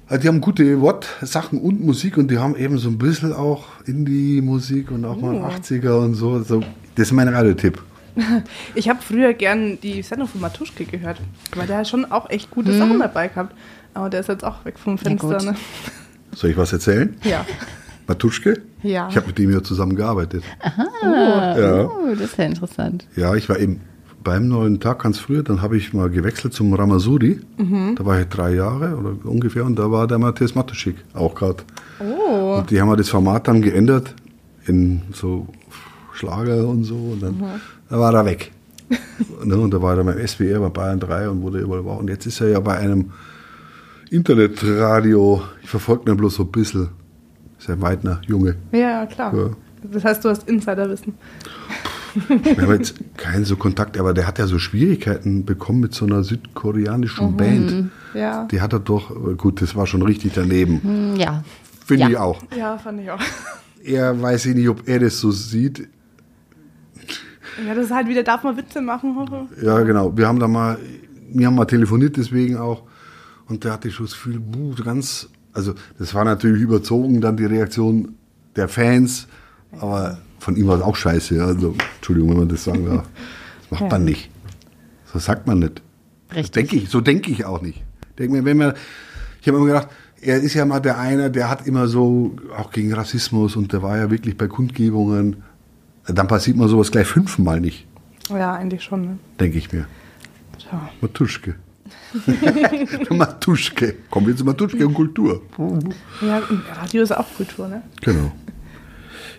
also 0.08 0.22
die 0.22 0.27
haben 0.27 0.42
gute 0.42 0.80
Wortsachen 0.82 1.60
und 1.60 1.82
Musik 1.82 2.18
und 2.18 2.30
die 2.32 2.38
haben 2.38 2.56
eben 2.56 2.77
so 2.77 2.89
ein 2.89 2.98
bisschen 2.98 3.34
auch 3.34 3.65
Indie-Musik 3.86 4.89
und 4.92 5.06
auch 5.06 5.18
mal 5.20 5.36
80er 5.36 6.00
und 6.00 6.15
so. 6.15 6.42
so. 6.44 6.62
Das 6.96 7.08
ist 7.08 7.12
mein 7.13 7.27
Radiotipp. 7.27 7.82
Ich 8.75 8.89
habe 8.89 9.01
früher 9.01 9.34
gern 9.34 9.80
die 9.82 10.03
Sendung 10.03 10.27
von 10.27 10.39
Matuschke 10.39 10.86
gehört, 10.86 11.20
weil 11.56 11.65
der 11.65 11.80
hat 11.80 11.88
schon 11.88 12.06
auch 12.06 12.30
echt 12.30 12.51
gute 12.51 12.77
Sachen 12.77 13.00
dabei 13.00 13.27
gehabt. 13.27 13.56
Aber 13.96 14.10
der 14.12 14.20
ist 14.20 14.30
jetzt 14.30 14.44
auch 14.44 14.63
weg 14.65 14.77
vom 14.77 15.00
Fenster. 15.00 15.42
ne? 15.42 15.56
Soll 16.36 16.51
ich 16.51 16.58
was 16.58 16.72
erzählen? 16.74 17.15
Ja. 17.24 17.44
Matuschke? 18.07 18.62
Ja. 18.81 19.07
Ich 19.10 19.15
habe 19.15 19.27
mit 19.27 19.38
dem 19.38 19.51
ja 19.51 19.63
zusammen 19.63 19.95
gearbeitet. 19.95 20.43
Ah, 20.60 21.57
Ja. 21.57 21.86
oh, 21.86 22.10
das 22.12 22.22
ist 22.22 22.38
ja 22.38 22.45
interessant. 22.45 23.07
Ja, 23.15 23.36
ich 23.36 23.48
war 23.50 23.60
eben 23.60 23.81
beim 24.24 24.48
neuen 24.48 24.79
Tag 24.79 25.03
ganz 25.03 25.19
früher, 25.19 25.43
dann 25.43 25.62
habe 25.62 25.75
ich 25.77 25.93
mal 25.93 26.10
gewechselt 26.10 26.53
zum 26.53 26.74
Ramasuri. 26.74 27.41
Da 27.95 28.05
war 28.05 28.22
ich 28.22 28.27
drei 28.27 28.53
Jahre 28.55 28.95
oder 28.95 29.15
ungefähr 29.29 29.65
und 29.65 29.77
da 29.77 29.91
war 29.91 30.07
der 30.07 30.17
Matthias 30.17 30.55
Matuschik 30.55 30.95
auch 31.13 31.36
gerade. 31.36 31.63
Oh. 32.00 32.57
Und 32.60 32.72
die 32.72 32.79
haben 32.79 32.89
ja 32.89 32.95
das 32.95 33.10
Format 33.10 33.48
dann 33.48 33.62
geändert 33.62 34.15
in 34.65 35.01
so 35.13 35.48
Schlager 36.13 36.67
und 36.67 36.83
so 36.86 36.95
und 36.95 37.22
dann 37.24 37.43
da 37.89 38.00
war 38.00 38.13
er 38.13 38.25
weg. 38.25 38.51
ne, 39.43 39.57
und 39.57 39.74
da 39.74 39.81
war 39.81 39.98
er 39.98 40.03
beim 40.03 40.25
SWR, 40.25 40.60
bei 40.60 40.69
Bayern 40.69 41.00
3 41.00 41.29
und 41.29 41.41
wurde 41.41 41.60
überall. 41.60 41.81
Und 42.00 42.10
jetzt 42.10 42.25
ist 42.25 42.39
er 42.41 42.50
ja 42.50 42.60
bei 42.60 42.77
einem 42.77 43.12
Internetradio, 44.10 45.41
ich 45.63 45.69
verfolge 45.69 46.12
ihn 46.12 46.17
bloß 46.17 46.36
so 46.36 46.43
ein 46.43 46.51
bisschen. 46.51 46.89
Ist 47.63 47.70
ja 47.70 47.79
Weidner, 47.79 48.20
Junge. 48.27 48.55
Ja, 48.74 49.05
klar. 49.05 49.34
Ja. 49.34 49.50
Das 49.89 50.03
heißt, 50.03 50.25
du 50.25 50.27
hast 50.29 50.50
Insiderwissen. 50.50 51.13
Wir 52.27 52.58
haben 52.62 52.74
jetzt 52.74 52.96
keinen 53.15 53.46
so 53.46 53.55
Kontakt, 53.55 53.98
aber 53.98 54.13
der 54.13 54.27
hat 54.27 54.38
ja 54.38 54.48
so 54.48 54.60
Schwierigkeiten 54.60 55.46
bekommen 55.46 55.79
mit 55.79 55.93
so 55.93 56.03
einer 56.05 56.25
südkoreanischen 56.25 57.38
Band. 57.38 57.89
Ja. 58.13 58.50
Die 58.51 58.60
hat 58.60 58.74
er 58.74 58.79
doch, 58.82 59.15
gut, 59.38 59.62
das 59.62 59.77
war 59.77 59.88
schon 59.88 60.01
richtig 60.01 60.34
daneben. 60.36 60.82
Hm, 60.84 61.15
Ja. 61.15 61.41
Finde 61.86 62.03
Ja. 62.03 62.10
ich 62.10 62.17
auch. 62.17 62.41
Ja, 62.58 62.77
fand 62.77 63.00
ich 63.00 63.10
auch. 63.10 63.22
Er 63.82 64.22
weiß 64.22 64.46
ich 64.48 64.55
nicht, 64.55 64.67
ob 64.67 64.86
er 64.86 65.00
das 65.00 65.17
so 65.22 65.32
sieht. 65.32 65.88
Ja, 67.65 67.74
das 67.75 67.86
ist 67.86 67.91
halt 67.93 68.10
wieder, 68.10 68.24
darf 68.24 68.43
man 68.43 68.58
Witze 68.58 68.82
machen? 68.82 69.15
hoffe. 69.15 69.48
Ja, 69.62 69.79
genau. 69.84 70.15
Wir 70.17 70.27
haben 70.27 70.39
da 70.39 70.50
mal, 70.50 70.77
wir 71.32 71.48
haben 71.48 71.55
mal 71.55 71.63
telefoniert 71.65 72.17
deswegen 72.17 72.58
auch. 72.58 72.84
Und 73.48 73.63
der 73.63 73.72
hatte 73.72 73.89
schon 73.89 74.05
das 74.05 74.13
Gefühl, 74.15 74.39
buh, 74.41 74.75
ganz, 74.84 75.29
also 75.53 75.74
das 76.00 76.13
war 76.13 76.25
natürlich 76.25 76.62
überzogen, 76.62 77.22
dann 77.22 77.38
die 77.38 77.45
Reaktion 77.45 78.15
der 78.55 78.67
Fans. 78.67 79.27
Aber 79.79 80.17
von 80.39 80.55
ihm 80.55 80.67
war 80.67 80.75
es 80.77 80.81
auch 80.81 80.95
scheiße. 80.95 81.43
Also, 81.43 81.75
Entschuldigung, 81.98 82.31
wenn 82.31 82.38
man 82.39 82.50
das 82.50 82.63
sagen 82.63 82.86
darf. 82.86 83.07
Das 83.62 83.72
macht 83.72 83.81
Ja. 83.81 83.88
man 83.98 84.05
nicht. 84.05 84.29
So 85.12 85.19
sagt 85.19 85.48
man 85.48 85.60
nicht. 85.60 85.81
Richtig. 86.33 86.51
denke 86.51 86.75
ich, 86.77 86.89
so 86.89 87.01
denke 87.01 87.31
ich 87.31 87.45
auch 87.45 87.62
nicht. 87.62 87.83
Denk 88.17 88.31
mir, 88.31 88.43
wenn 88.45 88.57
man, 88.57 88.74
ich 89.41 89.48
habe 89.48 89.57
immer 89.57 89.67
gedacht, 89.67 89.88
er 90.22 90.38
ist 90.41 90.53
ja 90.53 90.65
mal 90.65 90.79
der 90.79 90.98
eine, 91.00 91.29
der 91.31 91.50
hat 91.50 91.67
immer 91.67 91.88
so, 91.88 92.36
auch 92.57 92.72
gegen 92.72 92.93
Rassismus 92.93 93.55
und 93.55 93.74
der 93.74 93.81
war 93.83 93.98
ja 93.98 94.10
wirklich 94.10 94.38
bei 94.38 94.48
Kundgebungen. 94.48 95.43
Dann 96.07 96.27
passiert 96.27 96.57
man 96.57 96.67
sowas 96.67 96.91
gleich 96.91 97.07
fünfmal 97.07 97.60
nicht, 97.62 97.88
Ja, 98.29 98.53
eigentlich 98.53 98.83
schon. 98.83 99.01
Ne? 99.01 99.17
denke 99.39 99.57
ich 99.57 99.72
mir. 99.72 99.86
Tja. 100.60 100.89
Matuschke. 101.01 101.55
Matuschke. 103.10 103.96
Kommen 104.10 104.28
wir 104.28 104.36
zu 104.36 104.46
Matuschke 104.46 104.86
und 104.88 104.94
Kultur. 104.94 105.42
Ja, 106.22 106.42
Radio 106.75 107.04
ist 107.04 107.12
auch 107.12 107.25
Kultur, 107.36 107.68
ne? 107.68 107.82
Genau. 108.02 108.32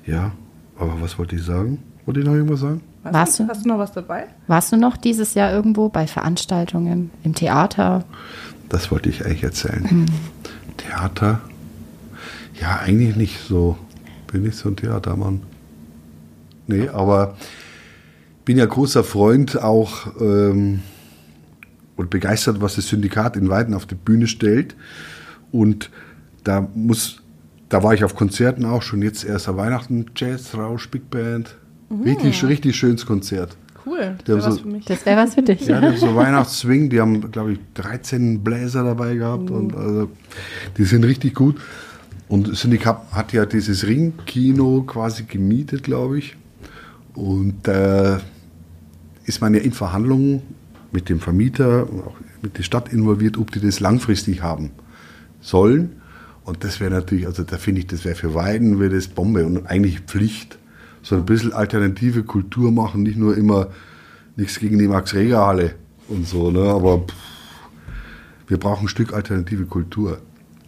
Ja, 0.06 0.32
aber 0.78 1.00
was 1.00 1.18
wollte 1.18 1.36
ich 1.36 1.42
sagen? 1.42 1.82
Wollte 2.04 2.20
ich 2.20 2.26
noch 2.26 2.34
irgendwas 2.34 2.60
sagen? 2.60 2.82
Warst 3.04 3.38
du? 3.38 3.48
Hast 3.48 3.64
du 3.64 3.68
noch 3.68 3.78
was 3.78 3.92
dabei? 3.92 4.26
Warst 4.46 4.72
du 4.72 4.76
noch 4.76 4.96
dieses 4.96 5.34
Jahr 5.34 5.52
irgendwo 5.52 5.88
bei 5.88 6.06
Veranstaltungen 6.06 7.10
im 7.22 7.34
Theater? 7.34 8.04
Das 8.68 8.90
wollte 8.90 9.08
ich 9.08 9.24
eigentlich 9.24 9.44
erzählen. 9.44 10.06
Theater? 10.76 11.40
Ja, 12.60 12.78
eigentlich 12.78 13.16
nicht 13.16 13.40
so. 13.46 13.76
Bin 14.30 14.42
nicht 14.42 14.56
so 14.56 14.68
ein 14.68 14.76
Theatermann. 14.76 15.42
Nee, 16.66 16.88
aber 16.88 17.36
bin 18.44 18.58
ja 18.58 18.66
großer 18.66 19.04
Freund 19.04 19.60
auch 19.62 20.20
ähm, 20.20 20.80
und 21.96 22.10
begeistert, 22.10 22.60
was 22.60 22.76
das 22.76 22.88
Syndikat 22.88 23.36
in 23.36 23.48
Weiden 23.48 23.74
auf 23.74 23.86
die 23.86 23.94
Bühne 23.94 24.26
stellt. 24.26 24.74
Und 25.52 25.90
da 26.42 26.68
muss, 26.74 27.22
da 27.68 27.82
war 27.82 27.94
ich 27.94 28.04
auf 28.04 28.14
Konzerten 28.14 28.64
auch 28.64 28.82
schon 28.82 29.02
jetzt 29.02 29.24
erst 29.24 29.48
an 29.48 29.56
Weihnachten, 29.56 30.06
Jazz, 30.16 30.54
Rausch, 30.54 30.90
Big 30.90 31.08
Band. 31.10 31.56
Richtig, 32.04 32.44
richtig 32.44 32.76
schönes 32.76 33.06
Konzert. 33.06 33.56
Cool. 33.86 34.16
Das 34.24 34.28
wäre 34.28 34.38
was 34.46 34.54
so- 34.56 34.62
für 34.62 34.68
mich. 34.68 34.84
Das 34.86 35.06
wäre 35.06 35.20
was 35.22 35.34
für 35.34 35.42
dich. 35.42 35.60
Ja, 35.66 35.80
die 35.80 35.86
haben 35.86 35.96
so 35.98 36.14
Weihnachtsswing, 36.16 36.88
die 36.90 37.00
haben, 37.00 37.30
glaube 37.30 37.52
ich, 37.52 37.58
13 37.74 38.42
Bläser 38.42 38.82
dabei 38.82 39.14
gehabt 39.14 39.50
und 39.50 39.76
also, 39.76 40.08
die 40.76 40.84
sind 40.84 41.04
richtig 41.04 41.34
gut. 41.34 41.60
Und 42.26 42.56
Syndikat 42.56 43.02
hat 43.12 43.32
ja 43.34 43.44
dieses 43.44 43.86
Ringkino 43.86 44.82
quasi 44.86 45.24
gemietet, 45.24 45.82
glaube 45.84 46.18
ich. 46.18 46.34
Und 47.14 47.56
da 47.64 48.20
ist 49.26 49.40
man 49.42 49.54
ja 49.54 49.60
in 49.60 49.72
Verhandlungen 49.72 50.42
mit 50.94 51.08
dem 51.08 51.20
Vermieter 51.20 51.90
und 51.90 52.00
auch 52.02 52.16
mit 52.40 52.56
der 52.56 52.62
Stadt 52.62 52.92
involviert, 52.92 53.36
ob 53.36 53.50
die 53.50 53.60
das 53.60 53.80
langfristig 53.80 54.42
haben 54.42 54.70
sollen. 55.40 56.00
Und 56.44 56.62
das 56.62 56.80
wäre 56.80 56.90
natürlich, 56.90 57.26
also 57.26 57.42
da 57.42 57.58
finde 57.58 57.80
ich, 57.80 57.86
das 57.88 58.04
wäre 58.04 58.14
für 58.14 58.34
Weiden 58.34 58.78
wäre 58.78 58.94
das 58.94 59.08
Bombe 59.08 59.44
und 59.44 59.66
eigentlich 59.66 60.00
Pflicht. 60.00 60.58
So 61.02 61.16
ein 61.16 61.26
bisschen 61.26 61.52
alternative 61.52 62.22
Kultur 62.22 62.70
machen, 62.70 63.02
nicht 63.02 63.18
nur 63.18 63.36
immer 63.36 63.68
nichts 64.36 64.58
gegen 64.58 64.78
die 64.78 64.88
Max-Reger-Halle 64.88 65.74
und 66.08 66.26
so, 66.26 66.50
ne? 66.50 66.62
aber 66.62 66.98
pff, 66.98 67.14
wir 68.46 68.58
brauchen 68.58 68.86
ein 68.86 68.88
Stück 68.88 69.12
alternative 69.12 69.66
Kultur. 69.66 70.18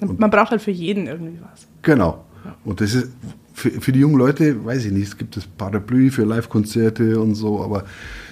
Man 0.01 0.31
braucht 0.31 0.51
halt 0.51 0.61
für 0.61 0.71
jeden 0.71 1.07
irgendwie 1.07 1.39
was. 1.41 1.67
Genau. 1.83 2.25
Und 2.65 2.81
das 2.81 2.95
ist 2.95 3.13
für, 3.57 3.71
für 3.71 3.91
die 3.91 4.01
jungen 4.01 4.19
Leute, 4.19 4.67
weiß 4.67 4.85
ich 4.85 4.93
nicht, 4.93 5.09
es 5.09 5.17
gibt 5.17 5.35
das 5.35 5.47
Parapluie 5.47 6.11
für 6.11 6.25
Live-Konzerte 6.25 7.19
und 7.19 7.35
so, 7.35 7.65
aber 7.65 7.85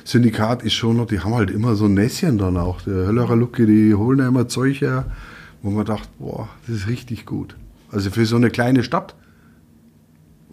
Syndikat 0.04 0.62
ist 0.62 0.74
schon 0.74 0.98
noch, 0.98 1.06
die 1.06 1.18
haben 1.18 1.34
halt 1.34 1.50
immer 1.50 1.76
so 1.76 1.86
ein 1.86 1.94
Näschen 1.94 2.36
dann 2.36 2.58
auch. 2.58 2.82
Der 2.82 3.06
Höllerer 3.06 3.34
Lucke, 3.34 3.64
die 3.64 3.94
holen 3.94 4.18
ja 4.18 4.28
immer 4.28 4.48
Zeug 4.48 4.82
her, 4.82 5.06
wo 5.62 5.70
man 5.70 5.86
dachte, 5.86 6.08
boah, 6.18 6.50
das 6.66 6.76
ist 6.76 6.88
richtig 6.88 7.24
gut. 7.24 7.56
Also 7.90 8.10
für 8.10 8.26
so 8.26 8.36
eine 8.36 8.50
kleine 8.50 8.82
Stadt, 8.84 9.14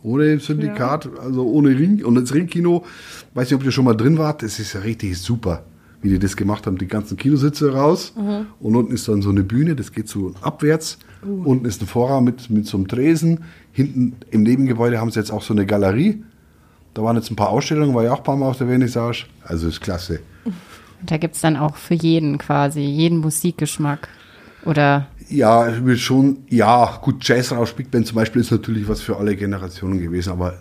ohne 0.04 0.40
Syndikat, 0.40 1.10
also 1.20 1.46
ohne 1.46 1.78
Ring 1.78 2.06
und 2.06 2.16
das 2.16 2.34
Ringkino, 2.34 2.86
weiß 3.34 3.52
nicht, 3.52 3.60
ob 3.60 3.66
ihr 3.66 3.72
schon 3.72 3.86
mal 3.86 3.94
drin 3.94 4.18
wart, 4.18 4.42
das 4.42 4.58
ist 4.58 4.72
ja 4.72 4.80
richtig 4.80 5.18
super, 5.18 5.66
wie 6.02 6.08
die 6.08 6.18
das 6.18 6.38
gemacht 6.38 6.66
haben, 6.66 6.78
die 6.78 6.88
ganzen 6.88 7.18
Kinositze 7.18 7.74
raus 7.74 8.14
und 8.62 8.76
unten 8.78 8.94
ist 8.94 9.10
dann 9.10 9.22
so 9.22 9.32
eine 9.32 9.44
Bühne, 9.44 9.76
das 9.76 9.92
geht 9.92 10.08
so 10.08 10.34
abwärts, 10.42 10.98
unten 11.24 11.66
ist 11.66 11.82
ein 11.82 11.88
Vorraum 11.88 12.24
mit, 12.24 12.50
mit 12.50 12.66
so 12.68 12.78
einem 12.78 12.88
Tresen, 12.88 13.44
hinten 13.72 14.16
im 14.32 14.44
Nebengebäude 14.44 15.00
haben 15.00 15.12
sie 15.12 15.20
jetzt 15.20 15.32
auch 15.32 15.42
so 15.44 15.54
eine 15.54 15.66
Galerie, 15.66 16.24
da 16.94 17.04
waren 17.04 17.16
jetzt 17.16 17.32
ein 17.32 17.36
paar 17.36 17.50
Ausstellungen, 17.50 17.94
war 17.96 18.04
ja 18.04 18.12
auch 18.14 18.18
ein 18.18 18.24
paar 18.24 18.36
Mal 18.38 18.48
auf 18.50 18.58
der 18.58 18.68
Vernissage, 18.68 19.26
also 19.44 19.68
ist 19.68 19.82
klasse. 19.82 20.20
Und 20.46 21.10
da 21.12 21.18
gibt 21.18 21.36
es 21.36 21.42
dann 21.42 21.56
auch 21.58 21.76
für 21.78 21.94
jeden 21.94 22.38
quasi, 22.38 22.82
jeden 22.82 23.20
Musikgeschmack. 23.20 24.08
Oder 24.66 25.08
Ja, 25.30 25.70
ich 25.70 25.84
will 25.86 25.98
schon, 25.98 26.40
ja, 26.50 26.98
gut, 27.02 27.24
Jazzrausch, 27.28 27.74
Big 27.74 27.90
Band 27.90 28.06
zum 28.08 28.16
Beispiel 28.16 28.42
ist 28.42 28.52
natürlich 28.52 28.88
was 28.88 29.02
für 29.02 29.18
alle 29.18 29.36
Generationen 29.36 30.00
gewesen, 30.00 30.32
aber 30.34 30.60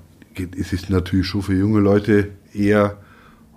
es 0.59 0.73
ist 0.73 0.88
natürlich 0.88 1.26
schon 1.26 1.43
für 1.43 1.55
junge 1.55 1.81
Leute 1.81 2.29
eher, 2.55 2.97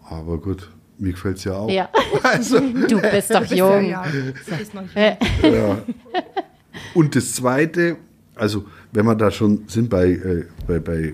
aber 0.10 0.38
gut, 0.40 0.70
mir 0.98 1.12
gefällt 1.12 1.38
es 1.38 1.44
ja 1.46 1.54
auch. 1.54 1.70
ja, 1.70 1.88
Also, 2.24 2.60
du 2.60 3.00
bist 3.00 3.34
doch 3.34 3.46
Ja, 3.46 3.80
jung. 3.80 3.90
ja, 3.90 4.04
das 4.50 4.60
ist 4.62 4.74
noch 4.74 4.82
nicht 4.82 4.96
Äh, 4.98 5.16
ja. 5.44 5.78
Und 6.94 7.16
das 7.16 7.34
Zweite, 7.34 7.98
also 8.36 8.66
wenn 8.92 9.06
wir 9.06 9.16
da 9.16 9.32
schon 9.32 9.64
sind 9.68 9.90
bei, 9.90 10.12
äh, 10.12 10.46
bei, 10.68 10.80
bei 10.80 11.14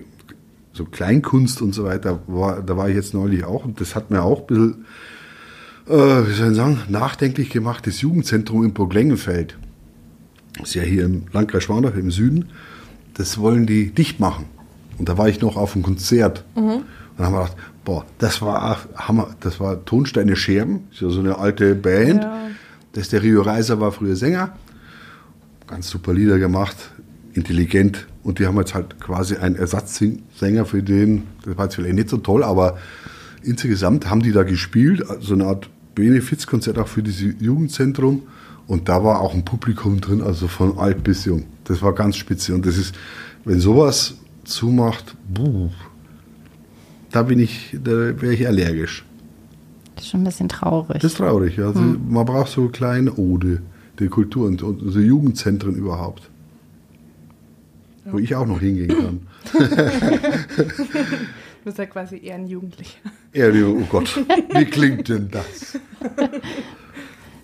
so 0.72 0.84
Kleinkunst 0.84 1.62
und 1.62 1.74
so 1.74 1.84
weiter, 1.84 2.20
war, 2.26 2.62
da 2.62 2.76
war 2.76 2.88
ich 2.88 2.94
jetzt 2.94 3.14
neulich 3.14 3.44
auch 3.44 3.64
und 3.64 3.80
das 3.80 3.94
hat 3.94 4.10
mir 4.10 4.22
auch 4.22 4.40
ein 4.40 4.46
bisschen 4.46 4.84
äh, 5.90 6.28
wie 6.28 6.32
soll 6.32 6.50
ich 6.50 6.56
sagen, 6.56 6.80
nachdenklich 6.88 7.50
gemachtes 7.50 8.00
Jugendzentrum 8.00 8.64
in 8.64 8.72
Burglengenfeld. 8.72 9.58
Das 10.58 10.68
ist 10.68 10.74
ja 10.74 10.82
hier 10.82 11.04
im 11.04 11.24
Landkreis 11.32 11.64
Schwandach 11.64 11.94
im 11.94 12.10
Süden. 12.10 12.50
Das 13.14 13.38
wollen 13.38 13.66
die 13.66 13.90
dicht 13.90 14.20
machen. 14.20 14.46
Und 14.98 15.08
da 15.08 15.18
war 15.18 15.28
ich 15.28 15.40
noch 15.40 15.56
auf 15.56 15.74
einem 15.74 15.82
Konzert. 15.82 16.44
Und 16.54 16.84
dann 17.16 17.26
haben 17.26 17.34
wir 17.34 17.40
gedacht, 17.40 17.56
boah, 17.84 18.04
das 18.18 18.40
war 18.40 18.78
Hammer, 18.94 19.34
das 19.40 19.58
war 19.58 19.84
Tonsteine 19.84 20.36
Scherben, 20.36 20.88
ist 20.92 21.00
ja 21.00 21.08
so 21.08 21.20
eine 21.20 21.38
alte 21.38 21.74
Band. 21.74 22.22
Ja. 22.22 22.48
Das 22.92 23.08
der 23.08 23.22
Rio 23.22 23.42
Reiser 23.42 23.80
war 23.80 23.92
früher 23.92 24.16
Sänger. 24.16 24.56
Ganz 25.70 25.88
super 25.88 26.12
Lieder 26.12 26.40
gemacht, 26.40 26.76
intelligent. 27.32 28.08
Und 28.24 28.40
die 28.40 28.46
haben 28.46 28.58
jetzt 28.58 28.74
halt 28.74 29.00
quasi 29.00 29.36
einen 29.36 29.54
Ersatzsänger 29.54 30.66
für 30.66 30.82
den, 30.82 31.22
das 31.44 31.56
war 31.56 31.66
jetzt 31.66 31.76
vielleicht 31.76 31.94
nicht 31.94 32.08
so 32.08 32.16
toll, 32.16 32.42
aber 32.42 32.76
insgesamt 33.42 34.10
haben 34.10 34.20
die 34.20 34.32
da 34.32 34.42
gespielt, 34.42 35.04
so 35.20 35.34
eine 35.34 35.46
Art 35.46 35.70
Benefizkonzert 35.94 36.76
auch 36.78 36.88
für 36.88 37.02
dieses 37.02 37.34
Jugendzentrum. 37.40 38.22
Und 38.66 38.88
da 38.88 39.02
war 39.04 39.20
auch 39.20 39.32
ein 39.34 39.44
Publikum 39.44 40.00
drin, 40.00 40.22
also 40.22 40.48
von 40.48 40.78
alt 40.78 41.02
bis 41.02 41.24
jung. 41.24 41.44
Das 41.64 41.82
war 41.82 41.92
ganz 41.94 42.16
speziell. 42.16 42.56
Und 42.56 42.66
das 42.66 42.76
ist, 42.76 42.94
wenn 43.44 43.60
sowas 43.60 44.14
zumacht, 44.44 45.16
buh, 45.28 45.70
da 47.10 47.22
bin 47.22 47.38
ich, 47.38 47.76
da 47.82 48.20
wäre 48.20 48.34
ich 48.34 48.46
allergisch. 48.46 49.04
Das 49.94 50.04
ist 50.04 50.10
schon 50.10 50.20
ein 50.22 50.24
bisschen 50.24 50.48
traurig. 50.48 51.00
Das 51.00 51.12
ist 51.12 51.18
traurig. 51.18 51.56
ja. 51.56 51.68
Also 51.68 51.80
Man 51.80 52.24
braucht 52.24 52.50
so 52.50 52.68
kleine 52.68 53.12
Ode 53.14 53.62
der 54.00 54.08
Kultur 54.08 54.46
und, 54.48 54.62
und 54.62 54.90
so 54.90 54.98
Jugendzentren 54.98 55.76
überhaupt. 55.76 56.28
Wo 58.06 58.18
ich 58.18 58.34
auch 58.34 58.46
noch 58.46 58.60
hingehen 58.60 58.88
kann. 58.88 59.20
Du 59.52 59.58
bist 61.64 61.78
ja 61.78 61.86
quasi 61.86 62.18
eher 62.24 62.36
ein 62.36 62.46
Jugendlicher. 62.46 62.98
Ja, 63.34 63.50
die- 63.50 63.62
oh 63.62 63.84
Gott, 63.88 64.18
wie 64.54 64.64
klingt 64.64 65.08
denn 65.08 65.30
das? 65.30 65.78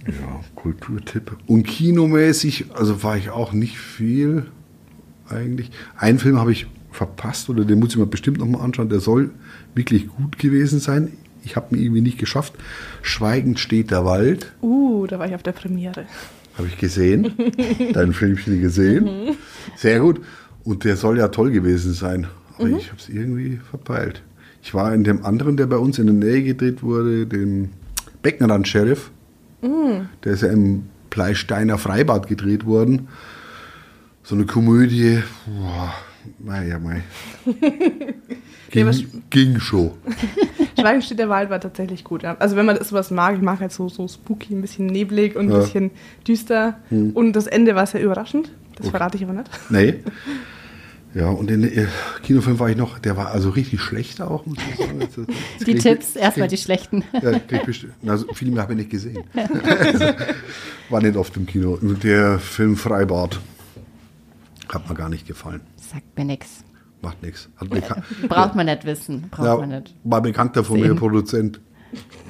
Ja, 0.06 0.40
Kulturtipp. 0.54 1.36
Und 1.48 1.64
kinomäßig, 1.66 2.66
also 2.74 3.02
war 3.02 3.16
ich 3.16 3.30
auch 3.30 3.52
nicht 3.52 3.76
viel 3.76 4.46
eigentlich. 5.28 5.72
Einen 5.96 6.20
Film 6.20 6.38
habe 6.38 6.52
ich 6.52 6.68
verpasst 6.92 7.50
oder 7.50 7.64
den 7.64 7.80
muss 7.80 7.90
ich 7.90 7.96
mir 7.96 8.06
bestimmt 8.06 8.38
nochmal 8.38 8.60
anschauen. 8.60 8.88
Der 8.88 9.00
soll 9.00 9.30
wirklich 9.74 10.06
gut 10.06 10.38
gewesen 10.38 10.78
sein. 10.78 11.12
Ich 11.44 11.56
habe 11.56 11.74
ihn 11.74 11.82
irgendwie 11.82 12.02
nicht 12.02 12.18
geschafft. 12.18 12.54
Schweigend 13.02 13.58
steht 13.58 13.90
der 13.90 14.04
Wald. 14.04 14.52
Uh, 14.62 15.08
da 15.08 15.18
war 15.18 15.26
ich 15.26 15.34
auf 15.34 15.42
der 15.42 15.52
Premiere. 15.52 16.06
Habe 16.56 16.68
ich 16.68 16.78
gesehen. 16.78 17.32
Dein 17.92 18.12
Filmchen 18.12 18.60
gesehen. 18.60 19.36
Sehr 19.76 20.00
gut. 20.00 20.20
Und 20.64 20.84
der 20.84 20.96
soll 20.96 21.18
ja 21.18 21.28
toll 21.28 21.50
gewesen 21.50 21.92
sein. 21.92 22.26
Aber 22.58 22.68
ich 22.68 22.88
habe 22.88 22.98
es 22.98 23.08
irgendwie 23.08 23.58
verpeilt. 23.70 24.22
Ich 24.62 24.74
war 24.74 24.92
in 24.94 25.04
dem 25.04 25.24
anderen, 25.24 25.56
der 25.56 25.66
bei 25.66 25.76
uns 25.76 25.98
in 25.98 26.06
der 26.06 26.14
Nähe 26.14 26.42
gedreht 26.42 26.82
wurde, 26.82 27.26
dem 27.26 27.70
Becknerland 28.22 28.66
Sheriff. 28.66 29.10
Der 29.62 30.32
ist 30.32 30.42
ja 30.42 30.48
im 30.48 30.84
Pleisteiner 31.10 31.78
Freibad 31.78 32.26
gedreht 32.26 32.66
worden. 32.66 33.08
So 34.22 34.34
eine 34.34 34.46
Komödie. 34.46 35.22
Boah, 35.46 35.94
mei, 36.38 36.66
ja, 36.68 36.78
mei. 36.78 37.02
Ging, 38.70 38.90
ging 39.30 39.60
schon. 39.60 39.92
Schweigen 40.78 41.02
steht 41.02 41.18
der 41.18 41.28
Wald 41.28 41.50
war 41.50 41.60
tatsächlich 41.60 42.04
gut. 42.04 42.22
Ja. 42.22 42.36
Also 42.38 42.56
wenn 42.56 42.66
man 42.66 42.76
das 42.76 42.88
sowas 42.90 43.10
mag, 43.10 43.34
ich 43.36 43.42
mag 43.42 43.60
halt 43.60 43.72
so, 43.72 43.88
so 43.88 44.06
spooky, 44.08 44.54
ein 44.54 44.60
bisschen 44.62 44.86
neblig 44.86 45.36
und 45.36 45.46
ein 45.48 45.52
Ja. 45.52 45.58
bisschen 45.60 45.90
düster. 46.26 46.78
Und 46.90 47.32
das 47.34 47.46
Ende 47.46 47.74
war 47.74 47.86
sehr 47.86 48.02
überraschend. 48.02 48.50
Das 48.76 48.86
Okay. 48.86 48.90
verrate 48.90 49.16
ich 49.16 49.24
aber 49.24 49.32
nicht. 49.32 49.50
Nee. 49.70 49.94
Ja, 51.14 51.28
und 51.30 51.50
in 51.50 51.64
äh, 51.64 51.86
Kinofilm 52.24 52.58
war 52.58 52.68
ich 52.68 52.76
noch, 52.76 52.98
der 52.98 53.16
war 53.16 53.28
also 53.30 53.48
richtig 53.48 53.80
schlecht 53.80 54.20
auch, 54.20 54.44
muss 54.44 54.58
ich 54.70 54.76
sagen. 54.76 55.00
Jetzt- 55.00 55.16
jetzt 55.16 55.66
die 55.66 55.74
Tipps, 55.76 56.14
erstmal 56.14 56.48
die 56.48 56.58
schlechten. 56.58 57.04
Ja, 57.22 57.38
bestimmt. 57.64 57.94
Also, 58.06 58.26
Filme 58.34 58.60
habe 58.60 58.74
ich 58.74 58.78
nicht 58.80 58.90
gesehen. 58.90 59.24
War 60.90 61.00
nicht 61.00 61.16
oft 61.16 61.36
im 61.36 61.46
Kino. 61.46 61.78
Der 61.80 62.38
Film 62.38 62.76
Freibad 62.76 63.40
hat 64.68 64.88
mir 64.88 64.94
gar 64.94 65.08
nicht 65.08 65.26
gefallen. 65.26 65.62
Sagt 65.76 66.16
mir 66.18 66.24
nichts. 66.26 66.62
Macht 67.02 67.22
nichts. 67.22 67.48
Braucht 68.28 68.54
man 68.54 68.66
nicht 68.66 68.84
wissen. 68.84 69.28
Braucht 69.30 69.60
man 69.60 69.70
ja, 69.70 69.80
nicht. 69.80 69.94
war 70.04 70.22
bekannter 70.22 70.64
von 70.64 70.80
mir. 70.80 70.94
Produzent. 70.94 71.60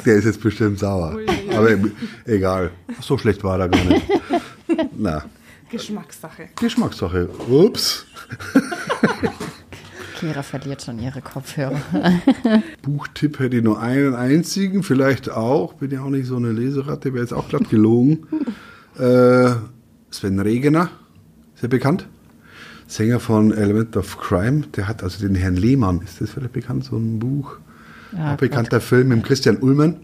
Der 0.04 0.16
ist 0.16 0.24
jetzt 0.24 0.40
bestimmt 0.40 0.78
sauer. 0.78 1.16
Aber 1.54 1.68
egal. 2.26 2.70
So 3.00 3.16
schlecht 3.18 3.42
war 3.42 3.58
er 3.58 3.68
gar 3.68 3.84
nicht. 3.84 4.02
Na, 4.96 5.24
Geschmackssache. 5.70 6.48
Geschmackssache. 6.56 7.28
Ups. 7.48 8.06
Kira 10.18 10.42
verliert 10.42 10.82
schon 10.82 10.98
ihre 10.98 11.20
Kopfhörer. 11.20 11.80
Buchtipp 12.82 13.38
hätte 13.38 13.56
ich 13.58 13.62
nur 13.62 13.80
einen 13.80 14.14
einzigen, 14.14 14.82
vielleicht 14.82 15.30
auch. 15.30 15.74
Bin 15.74 15.90
ja 15.90 16.02
auch 16.02 16.08
nicht 16.10 16.26
so 16.26 16.36
eine 16.36 16.52
Leseratte, 16.52 17.12
wäre 17.12 17.22
jetzt 17.22 17.32
auch 17.32 17.48
glatt 17.48 17.68
gelogen. 17.68 18.26
äh, 18.98 19.50
Sven 20.10 20.38
Regener, 20.38 20.90
sehr 21.56 21.68
bekannt. 21.68 22.08
Sänger 22.86 23.20
von 23.20 23.52
Element 23.52 23.96
of 23.96 24.18
Crime, 24.18 24.62
der 24.76 24.88
hat 24.88 25.02
also 25.02 25.26
den 25.26 25.34
Herrn 25.34 25.56
Lehmann, 25.56 26.00
ist 26.02 26.20
das 26.20 26.30
vielleicht 26.30 26.52
bekannt, 26.52 26.84
so 26.84 26.96
ein 26.96 27.18
Buch? 27.18 27.56
Ja, 28.16 28.34
auch 28.34 28.36
bekannter 28.36 28.80
Film 28.80 29.08
mit 29.08 29.24
Christian 29.24 29.56
Ullmann. 29.58 29.96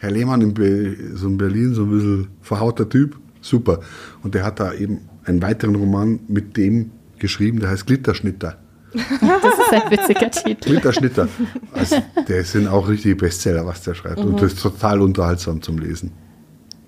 Herr 0.00 0.10
Lehmann 0.10 0.42
in 0.42 0.52
Be 0.52 0.96
so 1.14 1.28
in 1.28 1.38
Berlin, 1.38 1.74
so 1.74 1.84
ein 1.84 1.90
bisschen 1.90 2.28
verhauter 2.42 2.88
Typ, 2.88 3.16
super. 3.40 3.80
Und 4.22 4.34
der 4.34 4.44
hat 4.44 4.60
da 4.60 4.74
eben 4.74 5.00
einen 5.24 5.40
weiteren 5.40 5.76
Roman 5.76 6.20
mit 6.28 6.56
dem 6.56 6.90
geschrieben, 7.18 7.60
der 7.60 7.70
heißt 7.70 7.86
Glitterschnitter. 7.86 8.58
Das 8.96 9.58
ist 9.58 9.72
ein 9.72 9.90
witziger 9.90 10.30
Titel. 10.30 10.70
Glitterschnitter. 10.70 11.28
Also, 11.72 11.96
der 12.28 12.44
sind 12.44 12.68
auch 12.68 12.88
richtige 12.88 13.16
Bestseller, 13.16 13.66
was 13.66 13.82
der 13.82 13.94
schreibt. 13.94 14.18
Und 14.18 14.40
das 14.40 14.54
ist 14.54 14.62
total 14.62 15.00
unterhaltsam 15.00 15.60
zum 15.60 15.78
Lesen. 15.78 16.12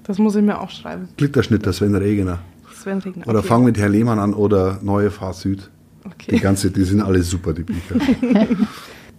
Das 0.04 0.18
muss 0.18 0.34
ich 0.37 0.42
mir 0.42 0.58
auch 0.58 0.70
schreiben. 0.70 1.08
Glitterschnitter, 1.16 1.72
Sven 1.72 1.94
Regener. 1.94 2.38
Sven 2.79 2.99
Regner. 2.99 3.27
Oder 3.29 3.41
Okay. 3.41 3.49
Fang 3.49 3.64
mit 3.64 3.79
Herr 3.79 3.88
Lehmann 3.88 4.19
an 4.19 4.35
oder 4.35 4.79
Neue 4.83 5.11
Fahrt 5.11 5.37
Süd. 5.37 5.71
Die 6.05 6.09
Okay. 6.09 6.38
ganze, 6.38 6.71
die 6.71 6.85
sind 6.85 7.03
alle 7.03 7.23
super, 7.23 7.53
die 7.53 7.64
Bücher. 7.64 7.97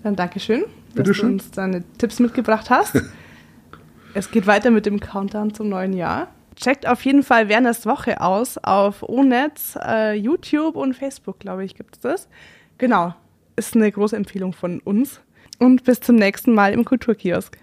Dann 0.04 0.16
Dankeschön, 0.16 0.62
dass 0.62 0.96
Bitteschön. 0.96 1.28
du 1.28 1.34
uns 1.34 1.52
deine 1.52 1.84
Tipps 1.98 2.20
mitgebracht 2.20 2.70
hast. 2.70 3.02
es 4.14 4.32
geht 4.32 4.48
weiter 4.48 4.72
mit 4.72 4.86
dem 4.86 5.00
Countdown 5.00 5.54
zum 5.54 5.70
neuen 5.70 5.94
Jahr. 5.94 6.28
Checkt 6.56 6.88
auf 6.88 7.04
jeden 7.06 7.24
Fall 7.24 7.48
Werners 7.48 7.86
Woche 7.86 8.20
aus 8.22 8.58
auf 8.58 9.04
ONetz, 9.04 9.78
äh, 9.82 10.14
YouTube 10.16 10.76
und 10.76 10.94
Facebook, 10.96 11.40
glaube 11.40 11.64
ich, 11.64 11.76
gibt 11.76 11.96
es 11.96 12.02
das. 12.02 12.28
Genau, 12.78 13.14
ist 13.56 13.76
eine 13.76 13.92
große 13.92 14.16
Empfehlung 14.16 14.54
von 14.54 14.80
uns. 14.80 15.22
Und 15.58 15.84
bis 15.84 16.00
zum 16.00 16.16
nächsten 16.16 16.54
Mal 16.54 16.74
im 16.74 16.86
Kulturkiosk. 16.86 17.58